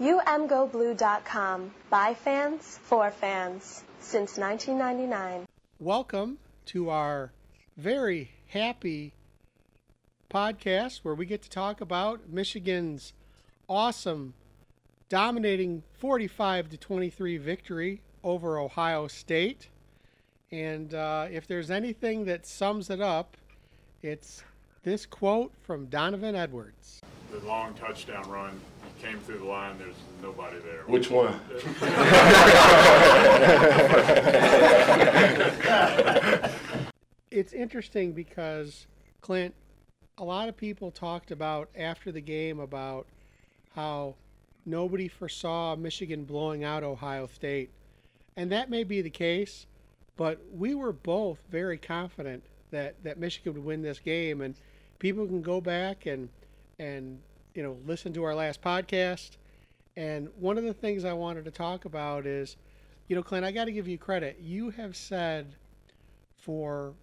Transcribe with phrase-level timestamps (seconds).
[0.00, 1.72] UMGoBlue.com.
[1.90, 3.82] By fans, for fans.
[3.98, 5.44] Since 1999.
[5.80, 7.32] Welcome to our
[7.76, 9.12] very happy
[10.32, 13.12] podcast where we get to talk about Michigan's
[13.68, 14.34] awesome,
[15.08, 19.68] dominating 45 to 23 victory over Ohio State.
[20.52, 23.36] And uh, if there's anything that sums it up,
[24.00, 24.44] it's
[24.84, 27.00] this quote from Donovan Edwards.
[27.32, 28.60] The long touchdown run
[29.00, 30.82] came through the line, there's nobody there.
[30.86, 31.40] Which one?
[37.30, 38.86] it's interesting because
[39.20, 39.54] Clint,
[40.18, 43.06] a lot of people talked about after the game about
[43.74, 44.14] how
[44.66, 47.70] nobody foresaw Michigan blowing out Ohio State.
[48.36, 49.66] And that may be the case,
[50.16, 54.40] but we were both very confident that, that Michigan would win this game.
[54.40, 54.54] And
[54.98, 56.28] people can go back and
[56.78, 57.20] and
[57.54, 59.30] you know, listen to our last podcast.
[59.96, 62.56] And one of the things I wanted to talk about is,
[63.08, 64.38] you know, Clint, I got to give you credit.
[64.40, 65.56] You have said
[66.36, 66.94] for,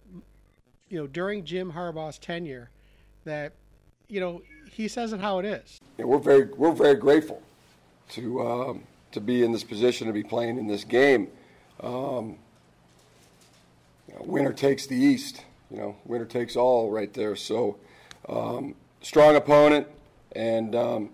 [0.88, 2.70] you know, during Jim Harbaugh's tenure
[3.24, 3.52] that,
[4.08, 5.80] you know, he says it how it is.
[5.98, 7.42] Yeah, we're very we're very grateful
[8.10, 11.28] to um, to be in this position to be playing in this game.
[11.82, 12.38] Um,
[14.08, 15.42] you know, winner takes the East.
[15.70, 17.34] You know, winner takes all right there.
[17.36, 17.76] So,
[18.28, 19.88] um, strong opponent
[20.36, 21.10] and um,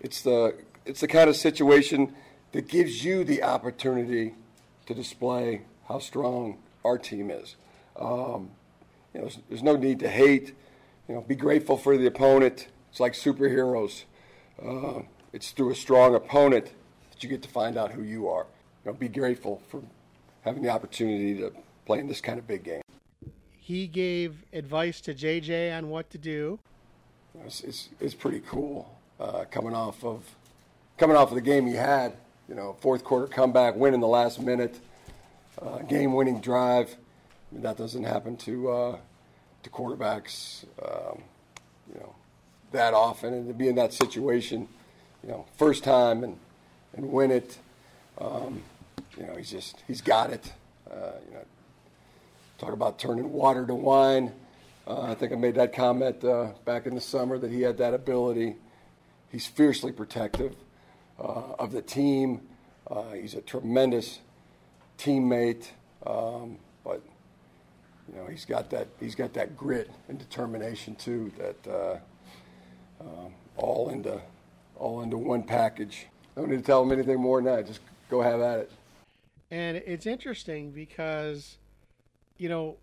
[0.00, 2.14] it's the it's the kind of situation
[2.52, 4.34] that gives you the opportunity
[4.86, 7.56] to display how strong our team is.
[7.98, 8.50] Um,
[9.12, 10.54] you know, there's, there's, no need to hate.
[11.08, 12.68] You know, be grateful for the opponent.
[12.90, 14.04] It's like superheroes.
[14.62, 16.72] Uh, it's through a strong opponent
[17.10, 18.46] that you get to find out who you are.
[18.84, 19.82] You know, be grateful for
[20.42, 21.52] having the opportunity to
[21.84, 22.82] play in this kind of big game.
[23.50, 26.60] He gave advice to JJ on what to do.
[27.44, 30.22] It's, it's, it's pretty cool uh, coming off of
[30.98, 32.14] coming off of the game he had.
[32.48, 34.78] You know, fourth quarter comeback, win in the last minute,
[35.60, 36.96] uh, game-winning drive.
[37.50, 38.98] I mean, that doesn't happen to uh,
[39.64, 41.22] to quarterbacks, um,
[41.92, 42.14] you know,
[42.72, 43.34] that often.
[43.34, 44.68] And to be in that situation,
[45.22, 46.38] you know, first time and
[46.96, 47.58] and win it,
[48.18, 48.62] um,
[49.18, 50.52] you know, he's just he's got it.
[50.88, 51.44] Uh, you know,
[52.58, 54.32] talk about turning water to wine.
[54.86, 57.78] Uh, I think I made that comment uh, back in the summer that he had
[57.78, 58.56] that ability.
[59.30, 60.54] He's fiercely protective
[61.18, 62.42] uh, of the team.
[62.88, 64.20] Uh, he's a tremendous
[64.96, 65.66] teammate,
[66.06, 67.02] um, but
[68.08, 71.32] you know he's got that he's got that grit and determination too.
[71.36, 71.98] That uh,
[73.00, 74.20] um, all into
[74.76, 76.06] all into one package.
[76.36, 77.66] I don't need to tell him anything more than that.
[77.66, 78.70] Just go have at it.
[79.50, 81.56] And it's interesting because,
[82.36, 82.76] you know,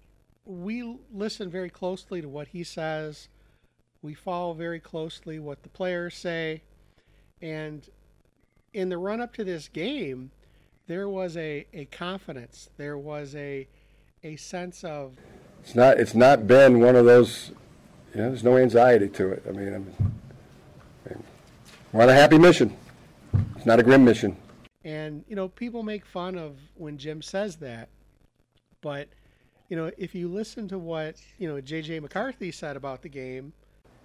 [0.45, 3.29] we listen very closely to what he says.
[4.01, 6.61] We follow very closely what the players say.
[7.41, 7.87] And
[8.73, 10.31] in the run up to this game,
[10.87, 12.69] there was a, a confidence.
[12.77, 13.67] There was a
[14.25, 15.17] a sense of
[15.61, 17.51] it's not it's not been one of those
[18.13, 19.43] you know, there's no anxiety to it.
[19.47, 19.93] I mean, I'm,
[21.91, 22.75] we're on a happy mission.
[23.55, 24.37] It's not a grim mission.
[24.83, 27.89] And you know, people make fun of when Jim says that,
[28.81, 29.07] but
[29.73, 31.99] you know, if you listen to what you know J.J.
[32.01, 33.53] McCarthy said about the game.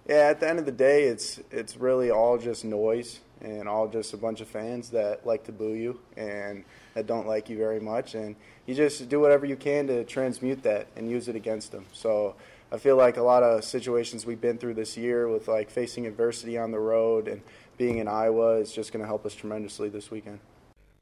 [0.07, 3.87] Yeah, at the end of the day, it's it's really all just noise and all
[3.87, 6.65] just a bunch of fans that like to boo you and
[6.95, 8.35] that don't like you very much, and
[8.65, 11.85] you just do whatever you can to transmute that and use it against them.
[11.93, 12.33] So
[12.71, 16.07] I feel like a lot of situations we've been through this year with like facing
[16.07, 17.43] adversity on the road and
[17.77, 20.39] being in Iowa is just going to help us tremendously this weekend.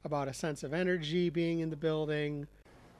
[0.04, 2.48] About a sense of energy being in the building,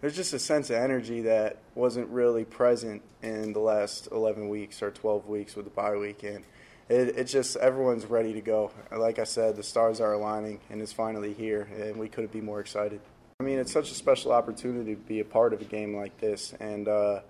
[0.01, 4.83] there's just a sense of energy that wasn't really present in the last 11 weeks
[4.83, 6.23] or 12 weeks with the bye week.
[6.23, 6.45] And
[6.89, 8.71] it, it's just everyone's ready to go.
[8.97, 12.41] Like I said, the stars are aligning and it's finally here, and we couldn't be
[12.41, 13.01] more excited.
[13.41, 16.19] I mean, it's such a special opportunity to be a part of a game like
[16.19, 16.55] this.
[16.61, 17.21] And, uh,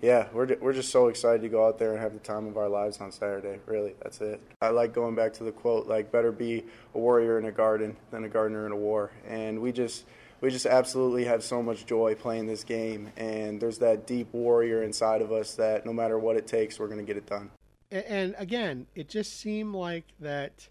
[0.00, 2.56] yeah, we're, we're just so excited to go out there and have the time of
[2.56, 3.60] our lives on Saturday.
[3.66, 4.40] Really, that's it.
[4.60, 7.96] I like going back to the quote, like, better be a warrior in a garden
[8.10, 9.10] than a gardener in a war.
[9.26, 10.04] And we just–
[10.42, 14.82] we just absolutely have so much joy playing this game, and there's that deep warrior
[14.82, 17.50] inside of us that no matter what it takes, we're going to get it done.
[17.92, 20.68] And again, it just seemed like that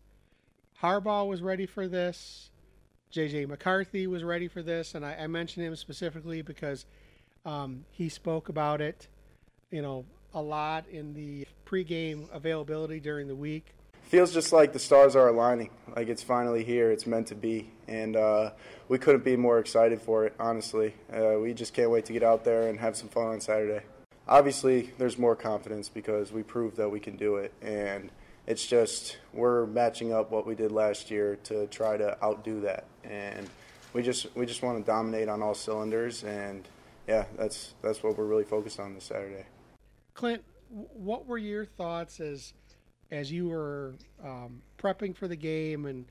[0.82, 2.50] Harbaugh was ready for this.
[3.14, 6.86] JJ McCarthy was ready for this, and I, I mentioned him specifically because
[7.46, 9.08] um, he spoke about it,
[9.70, 13.74] you know, a lot in the pregame availability during the week
[14.12, 15.70] feels just like the stars are aligning.
[15.96, 16.92] Like it's finally here.
[16.92, 18.52] It's meant to be, and uh,
[18.90, 20.36] we couldn't be more excited for it.
[20.38, 23.40] Honestly, uh, we just can't wait to get out there and have some fun on
[23.40, 23.86] Saturday.
[24.28, 28.12] Obviously, there's more confidence because we proved that we can do it, and
[28.48, 32.84] it's just we're matching up what we did last year to try to outdo that,
[33.06, 33.50] and
[33.94, 36.68] we just we just want to dominate on all cylinders, and
[37.08, 39.46] yeah, that's that's what we're really focused on this Saturday.
[40.14, 42.54] Clint, what were your thoughts as
[43.12, 43.94] as you were
[44.24, 46.06] um, prepping for the game and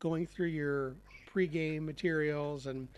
[0.00, 0.94] going through your
[1.32, 2.88] pregame materials, and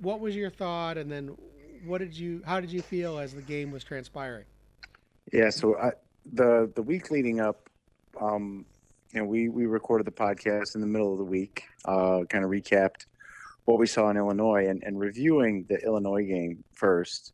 [0.00, 1.36] what was your thought, and then
[1.84, 4.44] what did you how did you feel as the game was transpiring?
[5.32, 5.92] Yeah, so I,
[6.32, 7.68] the the week leading up,
[8.20, 8.64] um,
[9.12, 12.44] you know, we we recorded the podcast in the middle of the week, uh, kind
[12.44, 13.06] of recapped
[13.64, 17.32] what we saw in Illinois, and, and reviewing the Illinois game first.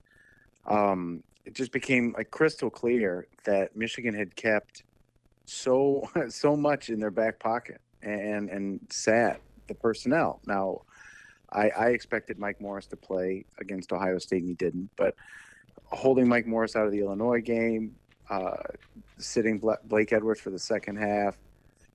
[0.66, 4.84] Um, it just became like crystal clear that Michigan had kept
[5.52, 10.40] so so much in their back pocket and and sat the personnel.
[10.46, 10.82] Now,
[11.52, 14.90] I, I expected Mike Morris to play against Ohio State, and he didn't.
[14.96, 15.14] But
[15.86, 17.94] holding Mike Morris out of the Illinois game,
[18.30, 18.56] uh,
[19.18, 21.36] sitting Blake Edwards for the second half,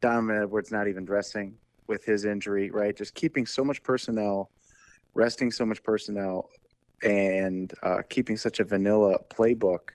[0.01, 1.55] Donovan Edwards not even dressing
[1.87, 2.95] with his injury, right?
[2.95, 4.51] Just keeping so much personnel,
[5.13, 6.49] resting so much personnel,
[7.03, 9.89] and uh, keeping such a vanilla playbook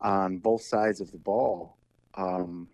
[0.00, 1.76] on both sides of the ball.
[2.14, 2.68] Um,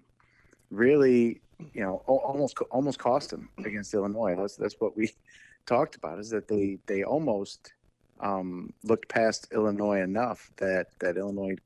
[0.73, 1.41] really,
[1.73, 4.35] you know, almost almost cost them against Illinois.
[4.35, 5.13] That's that's what we
[5.67, 7.75] talked about is that they they almost
[8.21, 11.57] um, looked past Illinois enough that that Illinois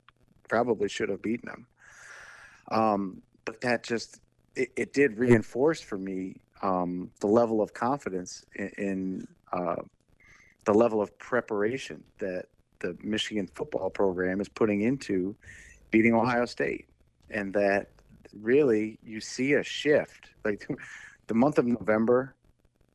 [0.47, 1.67] probably should have beaten them.
[2.69, 4.19] Um, but that just
[4.55, 9.77] it, it, did reinforce for me um, the level of confidence in, in uh,
[10.65, 12.47] the level of preparation that
[12.79, 15.35] the Michigan football program is putting into
[15.91, 16.87] beating Ohio State,
[17.29, 17.89] and that
[18.41, 20.29] really you see a shift.
[20.43, 20.67] Like
[21.27, 22.35] the month of November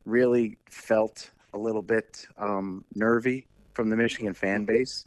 [0.04, 5.06] really felt a little bit um, nervy from the Michigan fan base.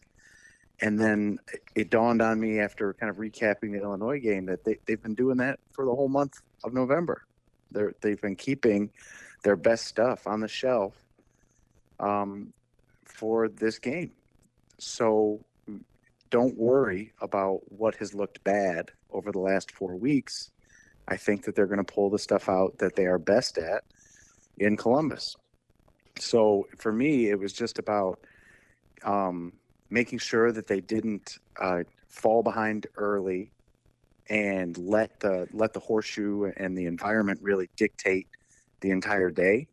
[0.80, 1.38] And then
[1.74, 5.14] it dawned on me after kind of recapping the Illinois game that they, they've been
[5.14, 7.22] doing that for the whole month of November.
[7.70, 8.90] They're, they've been keeping
[9.42, 10.94] their best stuff on the shelf
[11.98, 12.52] um,
[13.04, 14.12] for this game.
[14.78, 15.40] So
[16.30, 20.50] don't worry about what has looked bad over the last four weeks.
[21.08, 23.84] I think that they're going to pull the stuff out that they are best at
[24.58, 25.36] in Columbus.
[26.18, 28.20] So for me, it was just about
[29.04, 29.52] um,
[29.90, 33.52] making sure that they didn't uh, fall behind early
[34.28, 38.26] and let the let the horseshoe and the environment really dictate
[38.80, 39.68] the entire day.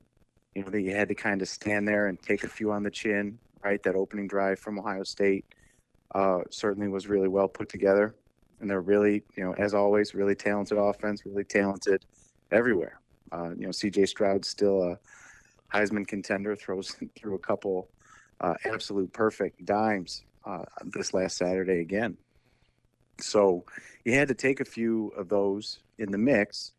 [0.53, 2.83] You know that you had to kind of stand there and take a few on
[2.83, 3.39] the chin.
[3.63, 5.45] Right, that opening drive from Ohio State
[6.13, 8.13] uh, certainly was really well put together,
[8.59, 12.05] and they're really, you know, as always, really talented offense, really talented
[12.51, 12.99] everywhere.
[13.31, 14.05] Uh, you know, C.J.
[14.05, 14.99] Stroud's still a
[15.73, 16.55] Heisman contender.
[16.55, 17.89] Throws through a couple
[18.41, 22.17] uh, absolute perfect dimes uh, this last Saturday again.
[23.19, 23.63] So
[24.05, 26.73] you had to take a few of those in the mix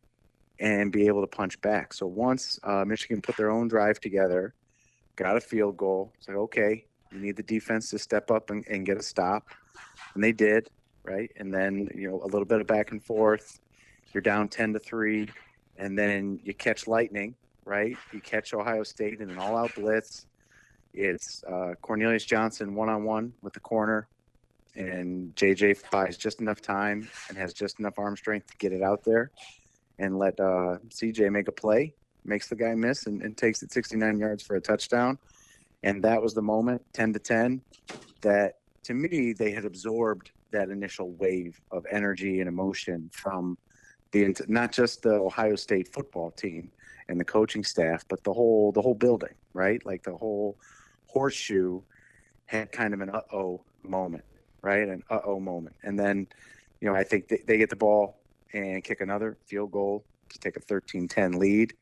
[0.60, 1.92] and be able to punch back.
[1.92, 4.54] So once uh, Michigan put their own drive together,
[5.16, 8.84] got a field goal, like okay, you need the defense to step up and, and
[8.84, 9.48] get a stop,
[10.14, 10.70] and they did,
[11.04, 11.30] right?
[11.36, 13.60] And then you know a little bit of back and forth.
[14.12, 15.28] You're down ten to three
[15.76, 17.34] and then you catch Lightning,
[17.64, 17.96] right?
[18.12, 20.26] You catch Ohio State in an all-out blitz.
[20.92, 24.06] It's uh, Cornelius Johnson one-on-one with the corner,
[24.76, 28.82] and JJ buys just enough time and has just enough arm strength to get it
[28.82, 29.30] out there,
[29.98, 33.72] and let uh, CJ make a play, makes the guy miss, and, and takes it
[33.72, 35.18] 69 yards for a touchdown.
[35.82, 37.60] And that was the moment, 10 to 10,
[38.22, 43.58] that to me they had absorbed that initial wave of energy and emotion from
[44.12, 46.70] the not just the Ohio State football team
[47.08, 49.84] and the coaching staff, but the whole the whole building, right?
[49.84, 50.56] Like the whole
[51.06, 51.82] horseshoe
[52.46, 54.24] had kind of an uh oh moment,
[54.62, 54.88] right?
[54.88, 56.26] An uh oh moment, and then
[56.80, 58.20] you know I think they, they get the ball
[58.52, 61.74] and kick another field goal to take a 13-10 lead.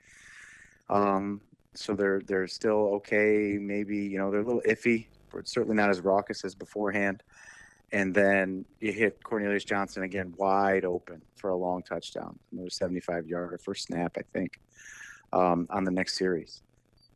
[0.88, 1.42] Um,
[1.74, 3.58] so they're they're still okay.
[3.60, 7.22] Maybe you know they're a little iffy, but certainly not as raucous as beforehand
[7.92, 13.26] and then you hit Cornelius Johnson again wide open for a long touchdown, another 75
[13.26, 14.58] yarder first snap, I think,
[15.32, 16.62] um, on the next series.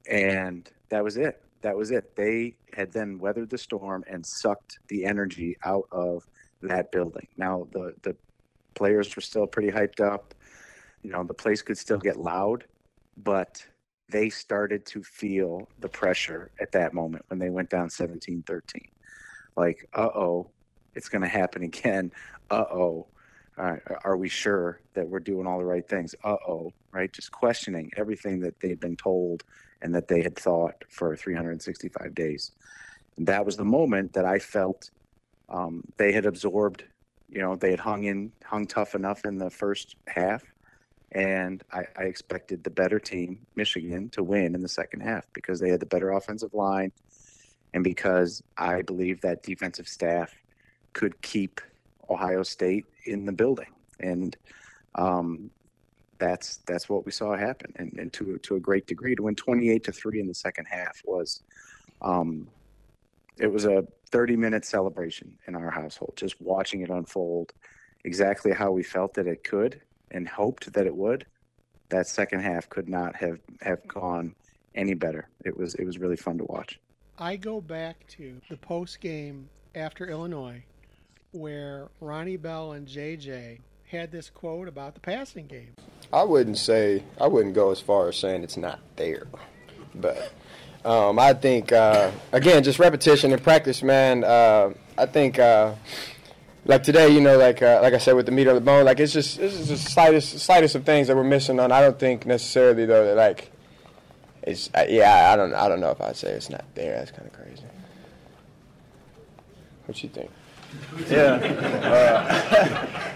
[0.09, 1.43] And that was it.
[1.63, 2.15] That was it.
[2.15, 6.27] They had then weathered the storm and sucked the energy out of
[6.63, 7.27] that building.
[7.37, 8.15] Now the the
[8.75, 10.35] players were still pretty hyped up.
[11.03, 12.65] You know, the place could still get loud,
[13.17, 13.67] but
[14.09, 18.63] they started to feel the pressure at that moment when they went down 17-13.
[19.57, 20.51] Like, uh-oh,
[20.97, 22.13] it's going to happen again.
[22.51, 23.07] Uh oh.
[23.59, 26.15] Uh, are we sure that we're doing all the right things?
[26.25, 27.13] Uh oh, right?
[27.13, 29.45] Just questioning everything that they'd been told
[29.81, 32.53] and that they had thought for 365 days.
[33.17, 34.91] And that was the moment that I felt
[35.49, 36.85] um, they had absorbed
[37.29, 40.43] you know, they had hung in, hung tough enough in the first half,
[41.13, 45.61] and I, I expected the better team, Michigan, to win in the second half because
[45.61, 46.93] they had the better offensive line,
[47.75, 50.35] and because I believe that defensive staff
[50.97, 51.61] could keep
[52.09, 54.35] Ohio State in the building, and
[54.95, 55.51] um,
[56.19, 59.35] that's that's what we saw happen, and, and to to a great degree, to win
[59.35, 61.43] twenty eight to three in the second half was,
[62.01, 62.49] um,
[63.39, 67.53] it was a thirty minute celebration in our household, just watching it unfold,
[68.05, 69.79] exactly how we felt that it could
[70.13, 71.27] and hoped that it would.
[71.91, 74.35] That second half could not have have gone
[74.75, 75.29] any better.
[75.45, 76.81] It was it was really fun to watch.
[77.19, 80.65] I go back to the post game after Illinois,
[81.33, 85.75] where Ronnie Bell and JJ had this quote about the passing game.
[86.13, 89.27] I wouldn't say I wouldn't go as far as saying it's not there,
[89.95, 90.33] but
[90.85, 94.25] um, I think uh, again just repetition and practice, man.
[94.25, 95.75] Uh, I think uh,
[96.65, 98.85] like today, you know, like uh, like I said with the meat on the bone,
[98.85, 101.73] like it's just it's just the slightest slightest of things that we're missing on.
[101.73, 103.53] I don't think necessarily though that like
[104.43, 106.99] it's uh, yeah I don't I don't know if I'd say it's not there.
[106.99, 107.63] That's kind of crazy.
[109.87, 110.31] What you think?
[111.09, 111.35] Yeah.
[111.83, 113.07] Uh,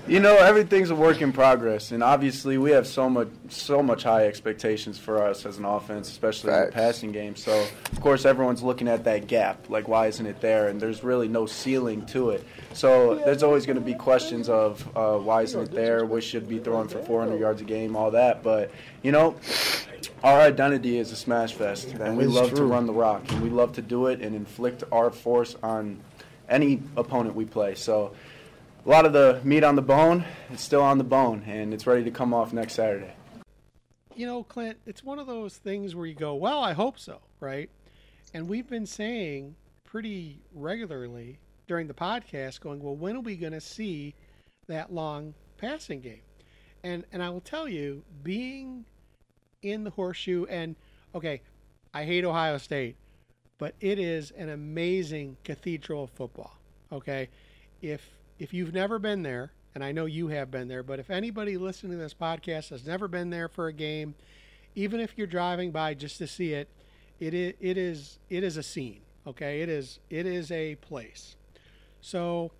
[0.08, 4.02] you know, everything's a work in progress, and obviously we have so much so much
[4.02, 7.36] high expectations for us as an offense, especially in the passing game.
[7.36, 10.68] So, of course, everyone's looking at that gap, like why isn't it there?
[10.68, 12.46] And there's really no ceiling to it.
[12.74, 16.04] So there's always going to be questions of uh, why isn't it there?
[16.04, 18.42] We should be throwing for 400 yards a game, all that.
[18.42, 18.70] But
[19.02, 19.36] you know,
[20.22, 23.50] our identity is a smash fest, and we love to run the rock, and we
[23.50, 25.98] love to do it and inflict our force on
[26.48, 27.74] any opponent we play.
[27.74, 28.12] So
[28.84, 31.86] a lot of the meat on the bone is still on the bone, and it's
[31.86, 33.12] ready to come off next Saturday.
[34.14, 37.20] You know, Clint, it's one of those things where you go, well, I hope so,
[37.40, 37.70] right?
[38.34, 43.52] And we've been saying pretty regularly during the podcast, going, well, when are we going
[43.52, 44.14] to see
[44.66, 46.22] that long passing game?
[46.82, 48.84] And and I will tell you, being
[49.62, 50.76] in the horseshoe, and
[51.14, 51.42] okay,
[51.92, 52.96] I hate Ohio State,
[53.58, 56.56] but it is an amazing cathedral of football.
[56.92, 57.28] Okay,
[57.82, 61.10] if if you've never been there, and I know you have been there, but if
[61.10, 64.14] anybody listening to this podcast has never been there for a game,
[64.74, 66.68] even if you're driving by just to see it,
[67.20, 69.00] it is it is it is a scene.
[69.26, 71.36] Okay, it is it is a place.
[72.00, 72.52] So,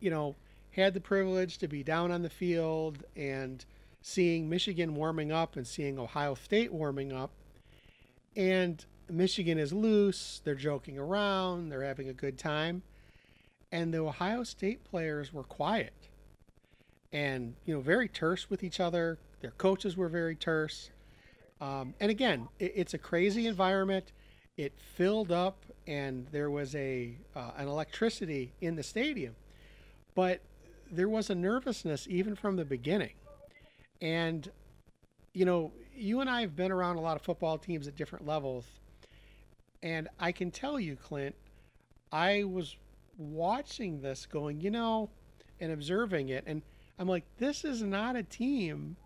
[0.00, 0.36] you know,
[0.72, 3.64] had the privilege to be down on the field and
[4.02, 7.30] seeing Michigan warming up and seeing Ohio State warming up.
[8.36, 12.82] And Michigan is loose, they're joking around, they're having a good time.
[13.70, 15.92] And the Ohio State players were quiet
[17.14, 19.18] and, you know, very terse with each other.
[19.40, 20.90] Their coaches were very terse.
[21.60, 24.12] Um, and again, it, it's a crazy environment.
[24.56, 29.34] It filled up, and there was a uh, an electricity in the stadium,
[30.14, 30.40] but
[30.90, 33.14] there was a nervousness even from the beginning.
[34.00, 34.48] And
[35.32, 38.26] you know, you and I have been around a lot of football teams at different
[38.26, 38.64] levels,
[39.84, 41.36] and I can tell you, Clint,
[42.10, 42.74] I was
[43.18, 45.10] watching this, going, you know,
[45.60, 46.62] and observing it, and
[46.98, 48.96] I'm like, this is not a team.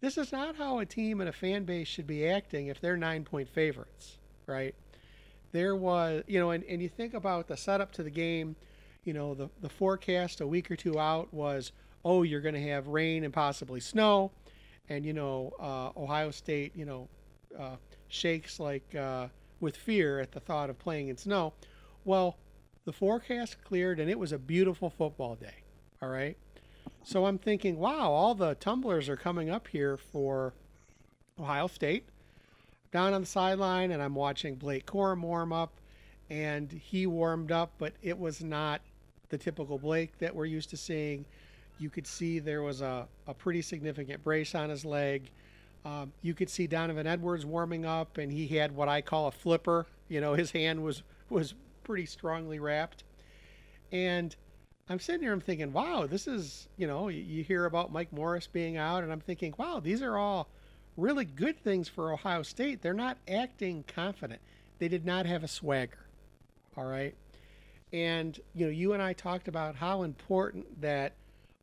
[0.00, 2.98] This is not how a team and a fan base should be acting if they're
[2.98, 4.74] nine point favorites, right?
[5.52, 8.56] There was, you know, and, and you think about the setup to the game,
[9.04, 11.72] you know, the, the forecast a week or two out was,
[12.04, 14.32] oh, you're going to have rain and possibly snow.
[14.90, 17.08] And, you know, uh, Ohio State, you know,
[17.58, 17.76] uh,
[18.08, 19.28] shakes like uh,
[19.60, 21.52] with fear at the thought of playing in snow.
[22.04, 22.36] Well,
[22.84, 25.62] the forecast cleared and it was a beautiful football day.
[26.02, 26.36] All right.
[27.02, 30.54] So I'm thinking, wow, all the tumblers are coming up here for
[31.38, 32.08] Ohio State.
[32.92, 35.80] Down on the sideline, and I'm watching Blake Corum warm up,
[36.30, 38.80] and he warmed up, but it was not
[39.28, 41.24] the typical Blake that we're used to seeing.
[41.78, 45.30] You could see there was a, a pretty significant brace on his leg.
[45.86, 49.30] Um, you could see Donovan Edwards warming up, and he had what I call a
[49.30, 49.86] flipper.
[50.08, 53.04] You know, his hand was was pretty strongly wrapped,
[53.92, 54.34] and
[54.88, 58.12] I'm sitting here, I'm thinking, wow, this is, you know, you, you hear about Mike
[58.12, 60.48] Morris being out, and I'm thinking, wow, these are all
[60.96, 62.82] really good things for Ohio State.
[62.82, 64.40] They're not acting confident.
[64.78, 66.06] They did not have a swagger.
[66.76, 67.14] All right.
[67.92, 71.14] And, you know, you and I talked about how important that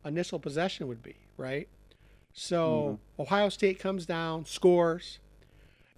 [0.04, 1.68] initial possession would be, right?
[2.34, 3.22] So mm-hmm.
[3.22, 5.20] Ohio State comes down, scores,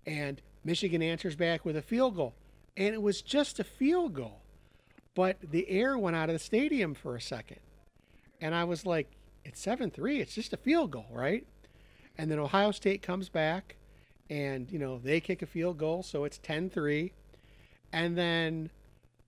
[0.06, 2.34] and Michigan answers back with a field goal.
[2.78, 4.42] And it was just a field goal
[5.16, 7.60] but the air went out of the stadium for a second.
[8.42, 9.10] And I was like,
[9.46, 10.20] it's 7 3.
[10.20, 11.48] It's just a field goal, right?
[12.18, 13.78] And then Ohio State comes back
[14.30, 16.04] and, you know, they kick a field goal.
[16.04, 17.14] So it's 10 3.
[17.94, 18.70] And then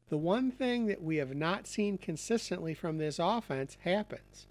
[0.10, 4.46] the one thing that we have not seen consistently from this offense happens.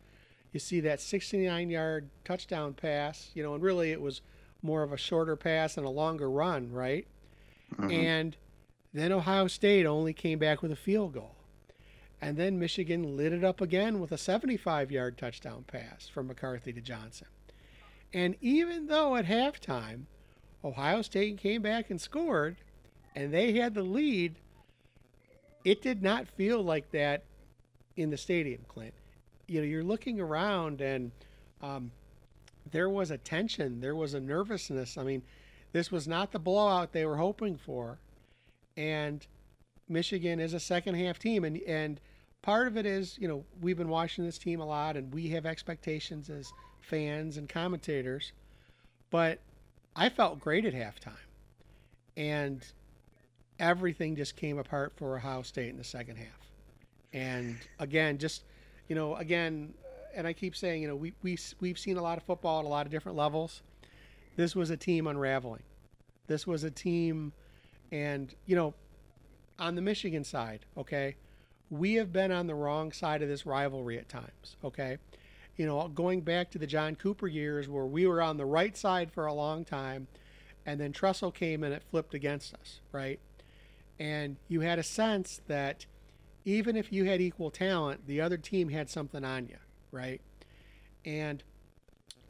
[0.57, 4.23] You see that 69 yard touchdown pass, you know, and really it was
[4.63, 7.07] more of a shorter pass and a longer run, right?
[7.75, 7.91] Mm-hmm.
[7.91, 8.37] And
[8.95, 11.37] then Ohio State only came back with a field goal.
[12.23, 16.73] And then Michigan lit it up again with a 75 yard touchdown pass from McCarthy
[16.73, 17.29] to Johnson.
[18.15, 20.05] And even though at halftime,
[20.65, 22.57] Ohio State came back and scored,
[23.15, 24.37] and they had the lead,
[25.67, 27.25] it did not feel like that
[27.95, 28.95] in the stadium, Clint.
[29.47, 31.13] You know, you're looking around and
[31.63, 31.91] um,
[32.71, 34.99] there was a tension, there was a nervousness.
[34.99, 35.23] I mean,
[35.73, 37.99] this was not the blowout they were hoping for.
[38.77, 39.27] And
[39.89, 41.45] Michigan is a second half team.
[41.45, 42.01] And, and
[42.43, 45.29] part of it is, you know, we've been watching this team a lot and we
[45.29, 48.33] have expectations as fans and commentators.
[49.11, 49.41] But
[49.95, 51.15] I felt great at halftime.
[52.17, 52.67] And
[53.59, 56.51] everything just came apart for Ohio State in the second half.
[57.13, 58.45] And again, just
[58.89, 59.75] you know, again,
[60.15, 62.65] and I keep saying, you know, we we we've seen a lot of football at
[62.65, 63.63] a lot of different levels.
[64.37, 65.63] This was a team unraveling.
[66.27, 67.33] This was a team,
[67.93, 68.75] and you know,
[69.59, 71.17] on the Michigan side, okay,
[71.71, 74.57] we have been on the wrong side of this rivalry at times.
[74.65, 74.99] Okay,
[75.57, 78.77] you know, going back to the John Cooper years where we were on the right
[78.77, 80.07] side for a long time,
[80.65, 83.21] and then Tressel came and it flipped against us, right?
[83.99, 85.87] and you had a sense that
[86.47, 89.57] even if you had equal talent, the other team had something on you,
[89.91, 90.23] right?
[91.05, 91.43] And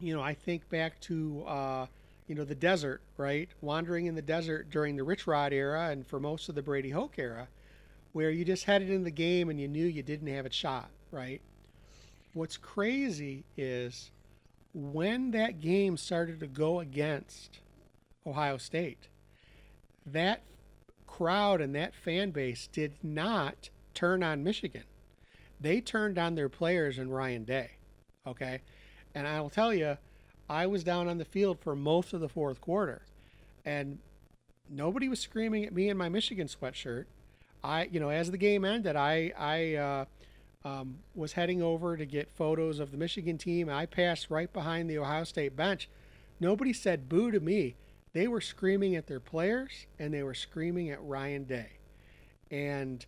[0.01, 1.87] you know, I think back to uh,
[2.27, 3.49] you know the desert, right?
[3.61, 6.91] Wandering in the desert during the Rich Rod era and for most of the Brady
[6.91, 7.47] Hoke era,
[8.13, 10.55] where you just had it in the game and you knew you didn't have it
[10.55, 11.43] shot, right?
[12.33, 14.11] What's crazy is
[14.73, 17.61] when that game started to go against
[18.27, 19.09] Ohio State,
[20.07, 20.43] that
[21.07, 24.85] crowd and that fan base did not turn on Michigan.
[25.61, 27.73] They turned on their players and Ryan Day.
[28.27, 28.61] Okay.
[29.15, 29.97] And I will tell you,
[30.49, 33.03] I was down on the field for most of the fourth quarter
[33.65, 33.99] and
[34.71, 37.07] nobody was screaming at me in my Michigan sweatshirt.
[37.65, 40.05] I, you know, as the game ended, I, I, uh,
[40.65, 43.69] um, was heading over to get photos of the Michigan team.
[43.69, 45.89] I passed right behind the Ohio State bench.
[46.41, 47.77] Nobody said boo to me.
[48.13, 51.71] They were screaming at their players and they were screaming at Ryan Day.
[52.51, 53.05] And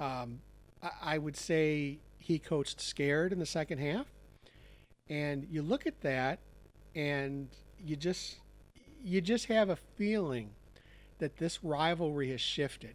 [0.00, 0.40] um,
[0.82, 4.06] I, I would say he coached scared in the second half.
[5.08, 6.38] And you look at that
[6.94, 8.36] and you just
[9.02, 10.50] you just have a feeling
[11.18, 12.94] that this rivalry has shifted.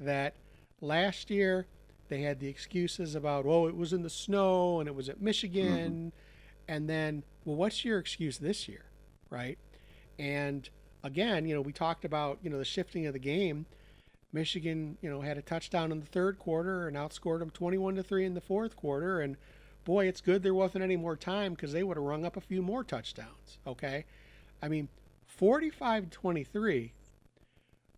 [0.00, 0.34] That
[0.80, 1.66] last year
[2.08, 5.20] they had the excuses about, oh, it was in the snow and it was at
[5.20, 6.12] Michigan.
[6.12, 6.72] Mm-hmm.
[6.72, 8.84] And then, well, what's your excuse this year?
[9.30, 9.58] Right.
[10.18, 10.68] And
[11.02, 13.66] again, you know, we talked about, you know, the shifting of the game.
[14.34, 18.02] Michigan, you know, had a touchdown in the third quarter and outscored them 21 to
[18.02, 19.36] 3 in the fourth quarter and
[19.84, 22.40] boy, it's good there wasn't any more time because they would have rung up a
[22.40, 24.04] few more touchdowns, okay?
[24.60, 24.88] I mean,
[25.40, 26.90] 45-23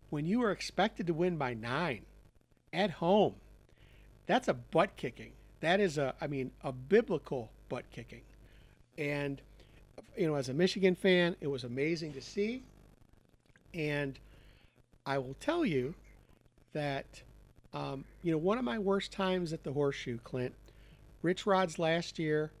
[0.09, 2.01] when you were expected to win by 9
[2.71, 3.35] at home.
[4.27, 5.31] That's a butt kicking.
[5.61, 8.21] That is a I mean, a biblical butt kicking.
[8.97, 9.41] And
[10.15, 12.63] you know, as a Michigan fan, it was amazing to see.
[13.73, 14.19] And
[15.05, 15.95] I will tell you
[16.73, 17.21] that,
[17.73, 20.53] um, you know, one of my worst times at the Horseshoe, Clint,
[21.21, 22.51] Rich Rod's last year,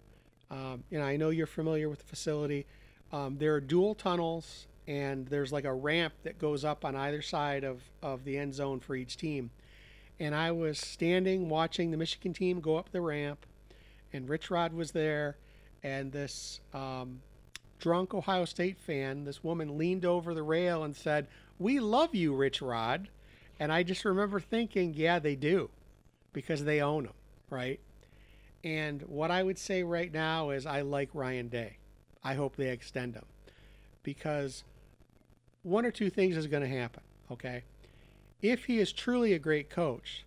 [0.49, 2.65] um, and I know you're familiar with the facility.
[3.11, 7.21] Um, there are dual tunnels, and there's like a ramp that goes up on either
[7.21, 9.51] side of, of the end zone for each team.
[10.19, 13.45] And I was standing watching the Michigan team go up the ramp,
[14.13, 15.37] and Rich Rod was there,
[15.83, 17.21] and this um,
[17.79, 21.27] drunk Ohio State fan, this woman leaned over the rail and said,
[21.59, 23.09] We love you, Rich Rod.
[23.59, 25.69] And I just remember thinking, yeah, they do
[26.33, 27.13] because they own them,
[27.49, 27.79] right?
[28.63, 31.77] And what I would say right now is I like Ryan Day.
[32.23, 33.25] I hope they extend him
[34.03, 34.63] because
[35.63, 37.63] one or two things is going to happen, okay?
[38.41, 40.25] If he is truly a great coach,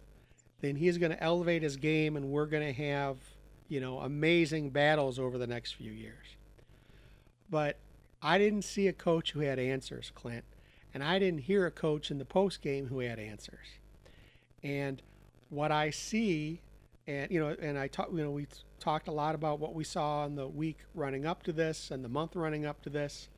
[0.61, 3.17] then he is going to elevate his game and we're going to have,
[3.69, 6.27] you know, amazing battles over the next few years.
[7.49, 7.79] But
[8.23, 10.45] I didn't see a coach who had answers, Clint,
[10.95, 13.67] and I didn't hear a coach in the post game who had answers.
[14.63, 15.03] And
[15.49, 16.61] what I see,
[17.07, 18.47] and you know, and I talked, you know, we
[18.79, 22.05] talked a lot about what we saw in the week running up to this and
[22.05, 23.29] the month running up to this,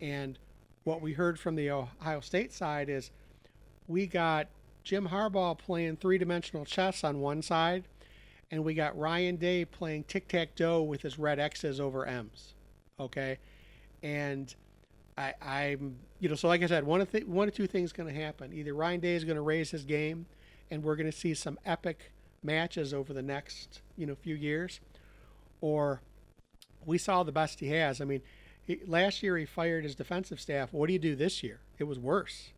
[0.00, 0.38] and
[0.84, 3.10] what we heard from the Ohio State side is
[3.86, 4.48] we got
[4.82, 7.84] Jim Harbaugh playing three-dimensional chess on one side,
[8.50, 12.54] and we got Ryan Day playing tic-tac-toe with his red X's over M's
[13.00, 13.38] okay,
[14.02, 14.54] and
[15.16, 17.92] I, I'm you know so like I said, one of th- one or two things
[17.92, 18.52] going to happen.
[18.52, 20.26] Either Ryan Day is going to raise his game
[20.70, 22.12] and we're going to see some epic
[22.44, 24.78] matches over the next you know few years,
[25.60, 26.00] or
[26.86, 28.00] we saw the best he has.
[28.00, 28.22] I mean,
[28.64, 30.72] he, last year he fired his defensive staff.
[30.72, 31.58] What do you do this year?
[31.78, 32.52] It was worse.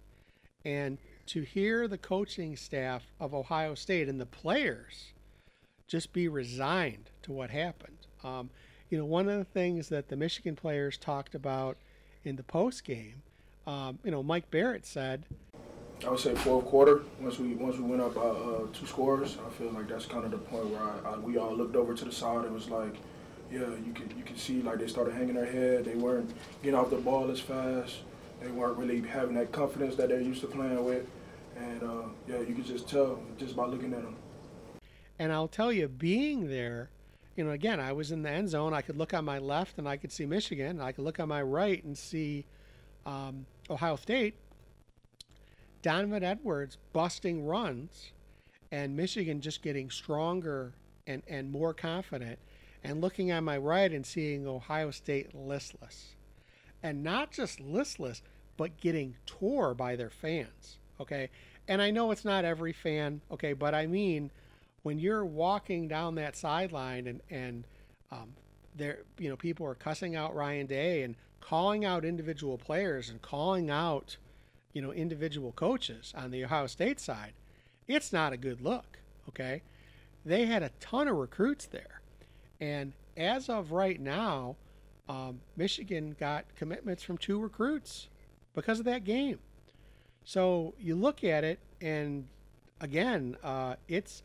[0.62, 5.14] And to hear the coaching staff of Ohio State and the players
[5.88, 7.96] just be resigned to what happened.
[8.22, 8.50] Um,
[8.90, 11.78] you know, one of the things that the Michigan players talked about
[12.24, 13.22] in the post game,
[13.66, 15.26] um, you know, Mike Barrett said.
[16.04, 17.02] I would say fourth quarter.
[17.20, 20.24] Once we once we went up uh, uh, two scores, I feel like that's kind
[20.24, 22.44] of the point where I, I, we all looked over to the side.
[22.44, 22.96] It was like,
[23.50, 25.84] yeah, you could you could see like they started hanging their head.
[25.84, 27.98] They weren't getting off the ball as fast.
[28.42, 31.06] They weren't really having that confidence that they're used to playing with.
[31.56, 34.16] And uh, yeah, you could just tell just by looking at them.
[35.18, 36.90] And I'll tell you, being there,
[37.36, 38.74] you know, again, I was in the end zone.
[38.74, 40.80] I could look on my left and I could see Michigan.
[40.80, 42.44] I could look on my right and see
[43.06, 44.34] um, Ohio State.
[45.82, 48.12] Donovan Edwards busting runs,
[48.72, 50.72] and Michigan just getting stronger
[51.06, 52.38] and, and more confident.
[52.82, 56.14] And looking on my right and seeing Ohio State listless.
[56.82, 58.22] And not just listless,
[58.56, 60.78] but getting tore by their fans.
[61.00, 61.30] Okay.
[61.66, 63.20] And I know it's not every fan.
[63.30, 63.52] Okay.
[63.54, 64.30] But I mean,
[64.82, 67.64] when you're walking down that sideline and, and,
[68.10, 68.34] um,
[68.76, 73.20] there, you know, people are cussing out Ryan Day and calling out individual players and
[73.20, 74.16] calling out,
[74.72, 77.32] you know, individual coaches on the Ohio State side.
[77.86, 78.98] It's not a good look.
[79.28, 79.62] Okay.
[80.24, 82.00] They had a ton of recruits there.
[82.60, 84.56] And as of right now,
[85.08, 88.08] um, Michigan got commitments from two recruits
[88.54, 89.38] because of that game.
[90.24, 92.26] So you look at it, and
[92.80, 94.22] again, uh, it's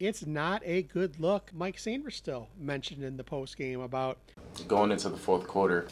[0.00, 1.52] it's not a good look.
[1.54, 4.18] Mike Sainristil mentioned in the post game about
[4.66, 5.86] going into the fourth quarter.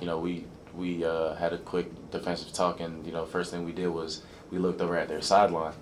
[0.00, 3.64] You know, we we uh, had a quick defensive talk, and you know, first thing
[3.64, 5.74] we did was we looked over at their sideline,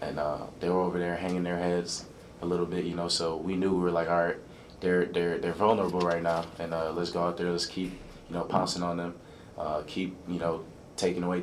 [0.00, 2.04] and uh, they were over there hanging their heads
[2.42, 2.84] a little bit.
[2.84, 4.36] You know, so we knew we were like, all right,
[4.80, 7.92] they're they're they're vulnerable right now, and uh, let's go out there, let's keep
[8.28, 9.14] you know pouncing on them,
[9.58, 10.64] uh, keep you know
[10.96, 11.42] taking away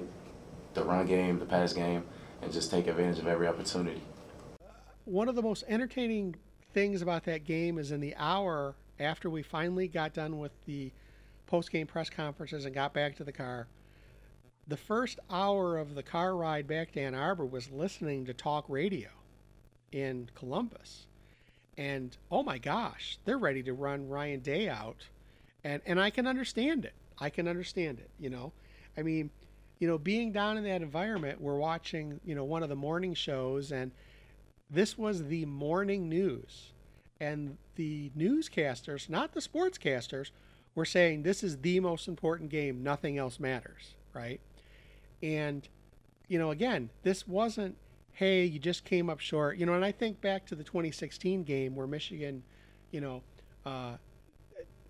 [0.73, 2.03] the run game, the pass game,
[2.41, 4.01] and just take advantage of every opportunity.
[5.05, 6.35] One of the most entertaining
[6.73, 10.91] things about that game is in the hour after we finally got done with the
[11.53, 13.67] post game press conferences and got back to the car.
[14.67, 18.65] The first hour of the car ride back to Ann Arbor was listening to talk
[18.67, 19.09] radio
[19.91, 21.05] in Columbus.
[21.77, 25.05] And oh my gosh, they're ready to run Ryan Day out.
[25.63, 26.95] And and I can understand it.
[27.19, 28.51] I can understand it, you know.
[28.97, 29.29] I mean,
[29.77, 33.13] you know, being down in that environment, we're watching, you know, one of the morning
[33.13, 33.91] shows, and
[34.71, 36.71] this was the morning news.
[37.19, 40.31] And the newscasters, not the sportscasters,
[40.75, 42.83] were saying this is the most important game.
[42.83, 44.39] Nothing else matters, right?
[45.21, 45.67] And,
[46.27, 47.77] you know, again, this wasn't,
[48.13, 49.57] hey, you just came up short.
[49.57, 52.43] You know, and I think back to the 2016 game where Michigan,
[52.91, 53.21] you know,
[53.65, 53.97] uh,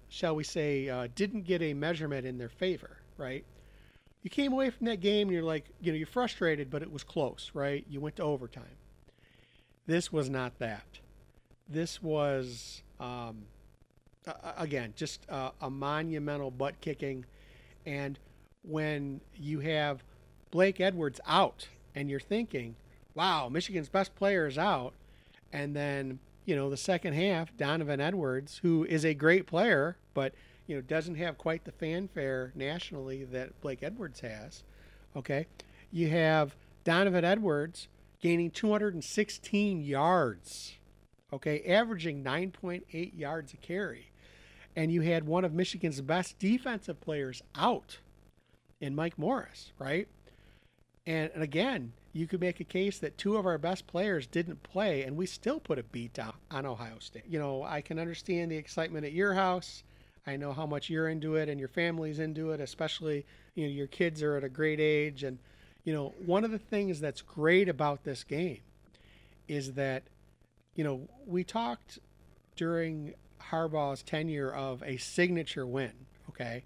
[0.09, 3.45] shall we say, uh, didn't get a measurement in their favor, right?
[4.23, 6.91] you came away from that game and you're like, you know, you're frustrated, but it
[6.91, 7.85] was close, right?
[7.89, 8.77] You went to overtime.
[9.85, 10.85] This was not that.
[11.67, 13.43] This was, um,
[14.57, 17.25] again, just a, a monumental butt kicking.
[17.85, 18.17] And
[18.63, 20.03] when you have
[20.51, 22.75] Blake Edwards out and you're thinking,
[23.15, 24.93] wow, Michigan's best player is out.
[25.51, 30.33] And then, you know, the second half, Donovan Edwards, who is a great player, but–
[30.67, 34.63] you know, doesn't have quite the fanfare nationally that Blake Edwards has.
[35.15, 35.47] Okay.
[35.91, 37.87] You have Donovan Edwards
[38.21, 40.75] gaining 216 yards,
[41.31, 44.11] okay, averaging 9.8 yards a carry.
[44.75, 47.97] And you had one of Michigan's best defensive players out
[48.81, 50.07] in Mike Morris, right?
[51.05, 54.63] And, and again, you could make a case that two of our best players didn't
[54.63, 57.23] play, and we still put a beat down on Ohio State.
[57.27, 59.83] You know, I can understand the excitement at your house.
[60.25, 63.71] I know how much you're into it and your family's into it, especially, you know,
[63.71, 65.23] your kids are at a great age.
[65.23, 65.37] And,
[65.83, 68.61] you know, one of the things that's great about this game
[69.47, 70.03] is that,
[70.75, 71.99] you know, we talked
[72.55, 73.13] during
[73.51, 75.93] Harbaugh's tenure of a signature win,
[76.29, 76.63] okay?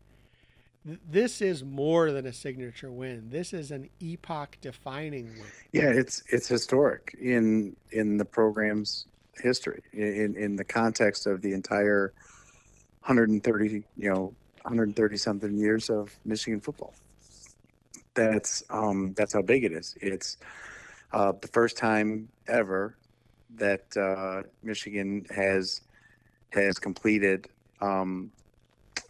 [0.86, 3.30] This is more than a signature win.
[3.30, 5.44] This is an epoch defining win.
[5.74, 11.52] Yeah, it's it's historic in in the program's history in in the context of the
[11.54, 12.14] entire
[13.02, 16.94] 130, you know, 130 something years of Michigan football.
[18.14, 19.96] That's um, that's how big it is.
[20.02, 20.38] It's
[21.12, 22.96] uh, the first time ever
[23.56, 25.82] that uh, Michigan has
[26.54, 27.48] has completed
[27.82, 28.32] um,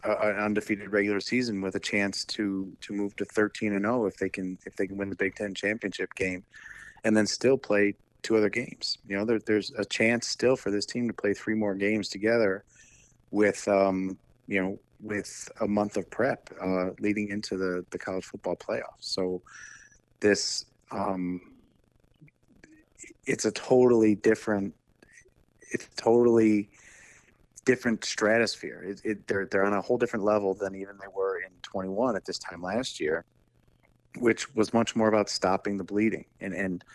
[0.04, 4.18] an undefeated regular season with a chance to to move to 13 and 0 if
[4.18, 6.44] they can if they can win the Big Ten championship game,
[7.04, 7.96] and then still play
[8.28, 8.98] two other games.
[9.08, 12.10] You know, there, there's a chance still for this team to play three more games
[12.10, 12.64] together
[13.32, 18.26] with, um, you know, with a month of prep uh, leading into the, the college
[18.26, 19.02] football playoffs.
[19.02, 19.42] So
[20.20, 21.40] this, um,
[23.26, 24.74] it's a totally different,
[25.72, 26.70] it's totally
[27.68, 28.82] different stratosphere.
[28.82, 32.16] It, it, they're, they're on a whole different level than even they were in 21
[32.16, 33.26] at this time last year,
[34.20, 36.86] which was much more about stopping the bleeding and, and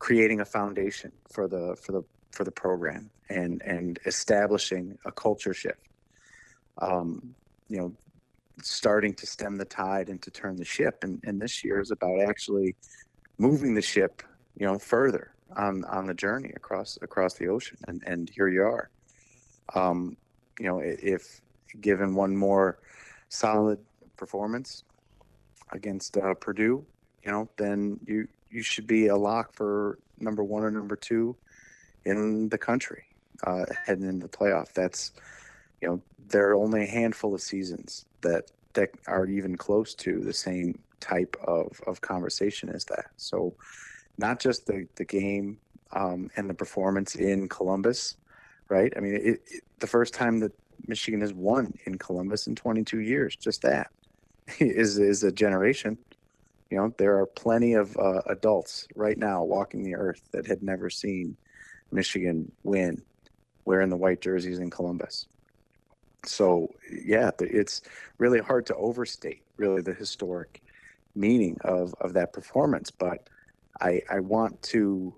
[0.00, 5.54] creating a foundation for the, for the, for the program and, and establishing a culture
[5.54, 5.78] shift.
[6.78, 7.32] Um,
[7.68, 7.92] you know,
[8.60, 11.04] starting to stem the tide and to turn the ship.
[11.04, 12.74] And, and this year is about actually
[13.38, 14.24] moving the ship,
[14.58, 17.78] you know, further on, on the journey across, across the ocean.
[17.86, 18.90] And, and here you are.
[19.74, 20.16] Um,
[20.58, 21.40] you know, if
[21.80, 22.78] given one more
[23.28, 23.78] solid
[24.16, 24.84] performance
[25.72, 26.84] against uh, Purdue,
[27.22, 31.36] you know, then you, you should be a lock for number one or number two
[32.04, 33.04] in the country
[33.44, 34.72] uh, heading into the playoff.
[34.72, 35.12] That's,
[35.80, 40.20] you know, there are only a handful of seasons that that are even close to
[40.20, 43.06] the same type of, of conversation as that.
[43.16, 43.54] So,
[44.18, 45.58] not just the the game
[45.92, 48.16] um, and the performance in Columbus,
[48.68, 48.92] right?
[48.96, 50.52] I mean, it, it, the first time that
[50.86, 53.88] Michigan has won in Columbus in 22 years, just that
[54.58, 55.98] is is a generation.
[56.70, 60.62] You know, there are plenty of uh, adults right now walking the earth that had
[60.62, 61.36] never seen
[61.92, 63.02] Michigan win
[63.64, 65.28] wearing the white jerseys in Columbus
[66.28, 67.82] so yeah it's
[68.18, 70.62] really hard to overstate really the historic
[71.14, 73.28] meaning of of that performance but
[73.80, 75.14] i i want to